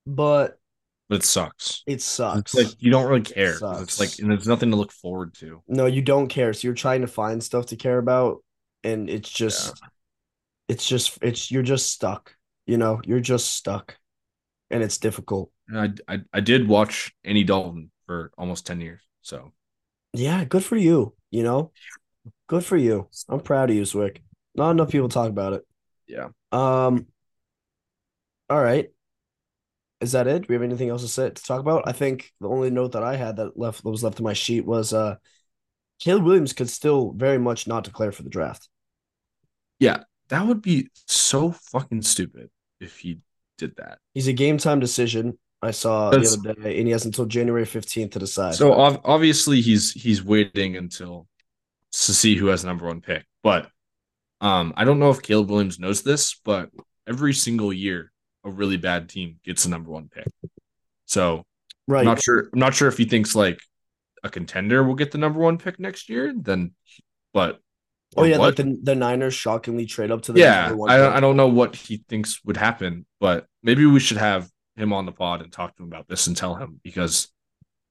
[0.05, 0.59] but
[1.07, 1.83] But it sucks.
[1.85, 2.55] it sucks.
[2.55, 3.59] It's like you don't really care.
[3.59, 5.61] 'cause It's like and there's nothing to look forward to.
[5.67, 6.53] no, you don't care.
[6.53, 8.43] So you're trying to find stuff to care about,
[8.83, 9.81] and it's just
[10.67, 12.35] it's just it's you're just stuck.
[12.65, 13.97] You know, you're just stuck.
[14.71, 15.51] And it's difficult.
[15.67, 19.01] And I, I I did watch Andy Dalton for almost 10 years.
[19.21, 19.51] So
[20.13, 21.13] Yeah, good for you.
[21.29, 21.71] You know,
[22.47, 23.09] good for you.
[23.29, 24.21] I'm proud of you, Zwick.
[24.55, 25.63] Not enough people talk about it.
[26.07, 26.29] yeah.
[26.51, 27.07] Um,
[28.49, 28.89] all right.
[30.05, 30.41] Is that it?
[30.43, 31.87] Do we have anything else to say to talk about?
[31.87, 34.33] I think the only note that I had that left that was left in my
[34.33, 35.15] sheet was uh
[35.99, 38.69] Caleb Williams could still very much not declare for the draft.
[39.79, 40.03] Yeah.
[40.29, 43.19] That would be so fucking stupid if he
[43.57, 43.97] did that.
[44.13, 45.39] He's a game time decision.
[45.63, 48.53] I saw That's- the other day, and he has until January 15th to decide.
[48.53, 51.27] So ov- obviously he's he's waiting until
[51.93, 53.25] to see who has the number one pick.
[53.41, 53.71] But
[54.39, 56.69] um, I don't know if Caleb Williams knows this, but
[57.07, 58.11] every single year
[58.45, 60.27] a really bad team gets the number one pick.
[61.05, 61.43] So
[61.87, 61.99] right.
[61.99, 62.49] I'm not sure.
[62.53, 63.59] I'm not sure if he thinks like
[64.23, 66.33] a contender will get the number one pick next year.
[66.35, 66.71] Then,
[67.33, 67.59] but
[68.15, 68.47] oh yeah, what?
[68.47, 71.13] like the, the Niners shockingly trade up to the yeah, number one I don't.
[71.13, 75.05] I don't know what he thinks would happen, but maybe we should have him on
[75.05, 77.29] the pod and talk to him about this and tell him because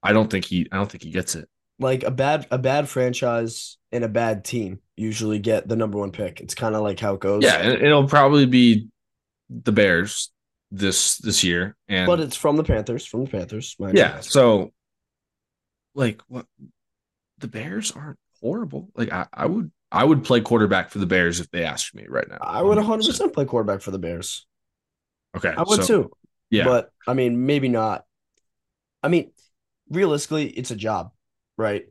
[0.02, 1.48] I don't think he I don't think he gets it.
[1.78, 6.12] like a bad a bad franchise and a bad team usually get the number one
[6.12, 6.40] pick.
[6.40, 7.42] It's kind of like how it goes.
[7.42, 8.88] Yeah, it'll probably be
[9.48, 10.30] the Bears
[10.74, 13.06] this this year, and but it's from the Panthers.
[13.06, 13.76] From the Panthers.
[13.92, 14.72] yeah, so
[15.94, 16.46] like what
[17.38, 18.90] the Bears aren't horrible.
[18.94, 22.06] Like I, I would I would play quarterback for the Bears if they asked me
[22.08, 22.38] right now.
[22.40, 24.46] I would 100 percent play quarterback for the Bears.
[25.36, 26.10] Okay, I would so, too.
[26.50, 28.04] Yeah, But I mean, maybe not.
[29.02, 29.32] I mean,
[29.90, 31.12] realistically, it's a job,
[31.56, 31.86] right?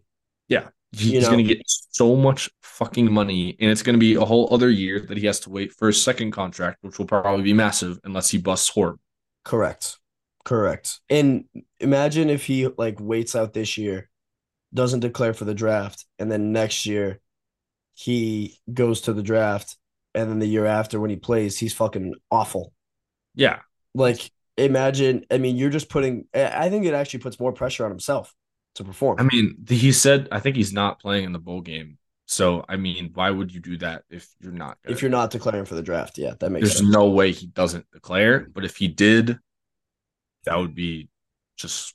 [0.48, 4.16] yeah, He- you he's know- gonna get so much fucking money, and it's gonna be
[4.16, 7.06] a whole other year that he has to wait for his second contract, which will
[7.08, 9.00] probably be massive unless he busts horrible.
[9.44, 9.98] Correct.
[10.46, 11.00] Correct.
[11.10, 11.46] And
[11.80, 14.10] imagine if he like waits out this year,
[14.74, 17.22] doesn't declare for the draft, and then next year
[17.96, 19.78] he goes to the draft,
[20.16, 22.74] and then the year after when he plays, he's fucking awful.
[23.36, 23.62] Yeah,
[23.94, 27.86] Like imagine, I mean, you're just putting I I think it actually puts more pressure
[27.86, 28.34] on himself
[28.76, 29.18] to perform.
[29.18, 31.98] I mean, he said I think he's not playing in the bowl game.
[32.34, 34.80] So I mean, why would you do that if you're not?
[34.84, 36.90] If you're not declaring for the draft, yeah, that makes There's sense.
[36.90, 39.38] no way he doesn't declare, but if he did,
[40.46, 41.10] that would be
[41.58, 41.94] just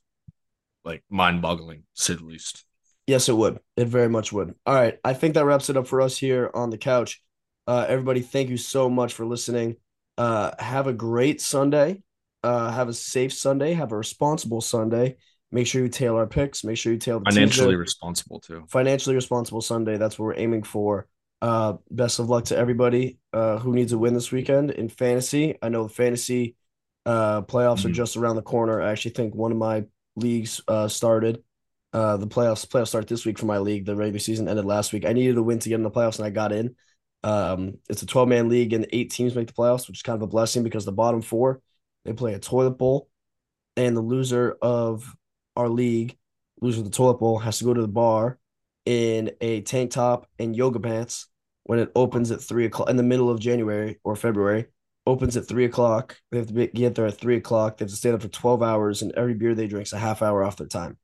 [0.84, 2.64] like mind-boggling, to say the least.
[3.08, 3.58] Yes, it would.
[3.76, 4.54] It very much would.
[4.64, 4.98] All right.
[5.02, 7.20] I think that wraps it up for us here on the couch.
[7.66, 9.76] Uh, everybody, thank you so much for listening.
[10.16, 12.02] Uh, have a great Sunday.
[12.44, 13.74] Uh, have a safe Sunday.
[13.74, 15.16] Have a responsible Sunday.
[15.50, 16.62] Make sure you tail our picks.
[16.64, 17.78] Make sure you tail the Financially teaser.
[17.78, 18.64] responsible too.
[18.68, 19.96] financially responsible Sunday.
[19.96, 21.06] That's what we're aiming for.
[21.40, 25.56] Uh, best of luck to everybody uh, who needs a win this weekend in fantasy.
[25.62, 26.56] I know the fantasy
[27.06, 27.94] uh, playoffs are Mhm.
[27.94, 28.82] just around the corner.
[28.82, 29.84] I actually think one of my
[30.16, 31.42] leagues uh, started.
[31.94, 33.86] Uh, the playoffs playoffs start this week for my league.
[33.86, 35.06] The regular season ended last week.
[35.06, 36.76] I needed a win to get in the playoffs, and I got in.
[37.24, 40.16] Um, it's a 12 man league, and eight teams make the playoffs, which is kind
[40.16, 41.62] of a blessing because the bottom four
[42.04, 43.08] they play a toilet bowl,
[43.76, 45.14] and the loser of
[45.58, 46.16] our league,
[46.62, 48.38] loser of the toilet bowl, has to go to the bar
[48.86, 51.26] in a tank top and yoga pants
[51.64, 54.66] when it opens at three o'clock in the middle of January or February.
[55.06, 56.16] Opens at three o'clock.
[56.30, 57.76] They have to be, get there at three o'clock.
[57.78, 59.98] They have to stay there for 12 hours, and every beer they drink is a
[59.98, 60.96] half hour off their time.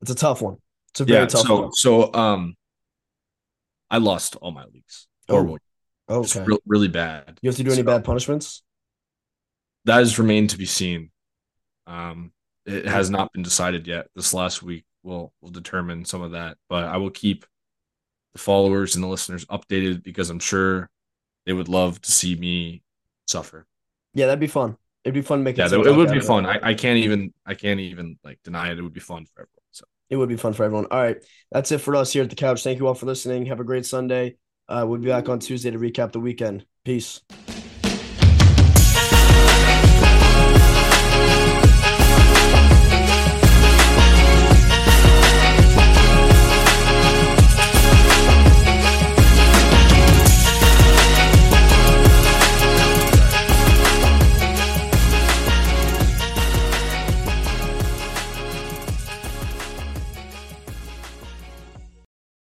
[0.00, 0.56] It's a tough one.
[0.90, 1.26] It's a very Yeah.
[1.26, 1.72] tough So one.
[1.72, 2.54] so um,
[3.90, 5.06] I lost all my leagues.
[5.28, 5.58] Horrible.
[6.08, 6.44] Just Okay.
[6.46, 7.38] re- really bad.
[7.42, 8.62] You have to do any bad punishments?
[9.84, 11.10] That has remained to be seen.
[11.86, 12.32] Um,
[12.66, 14.08] it has not been decided yet.
[14.14, 17.44] This last week will will determine some of that, but I will keep
[18.32, 20.88] the followers and the listeners updated because I'm sure
[21.46, 22.82] they would love to see me
[23.26, 23.66] suffer.
[24.14, 24.76] Yeah, that'd be fun.
[25.04, 25.64] It'd be fun making.
[25.64, 26.46] Yeah, it would be fun.
[26.46, 28.78] I, I can't even I can't even like deny it.
[28.78, 29.48] It would be fun for everyone.
[29.72, 30.86] So It would be fun for everyone.
[30.90, 31.16] All right,
[31.50, 32.62] that's it for us here at the couch.
[32.62, 33.46] Thank you all for listening.
[33.46, 34.36] Have a great Sunday.
[34.68, 36.64] Uh, we'll be back on Tuesday to recap the weekend.
[36.84, 37.20] Peace.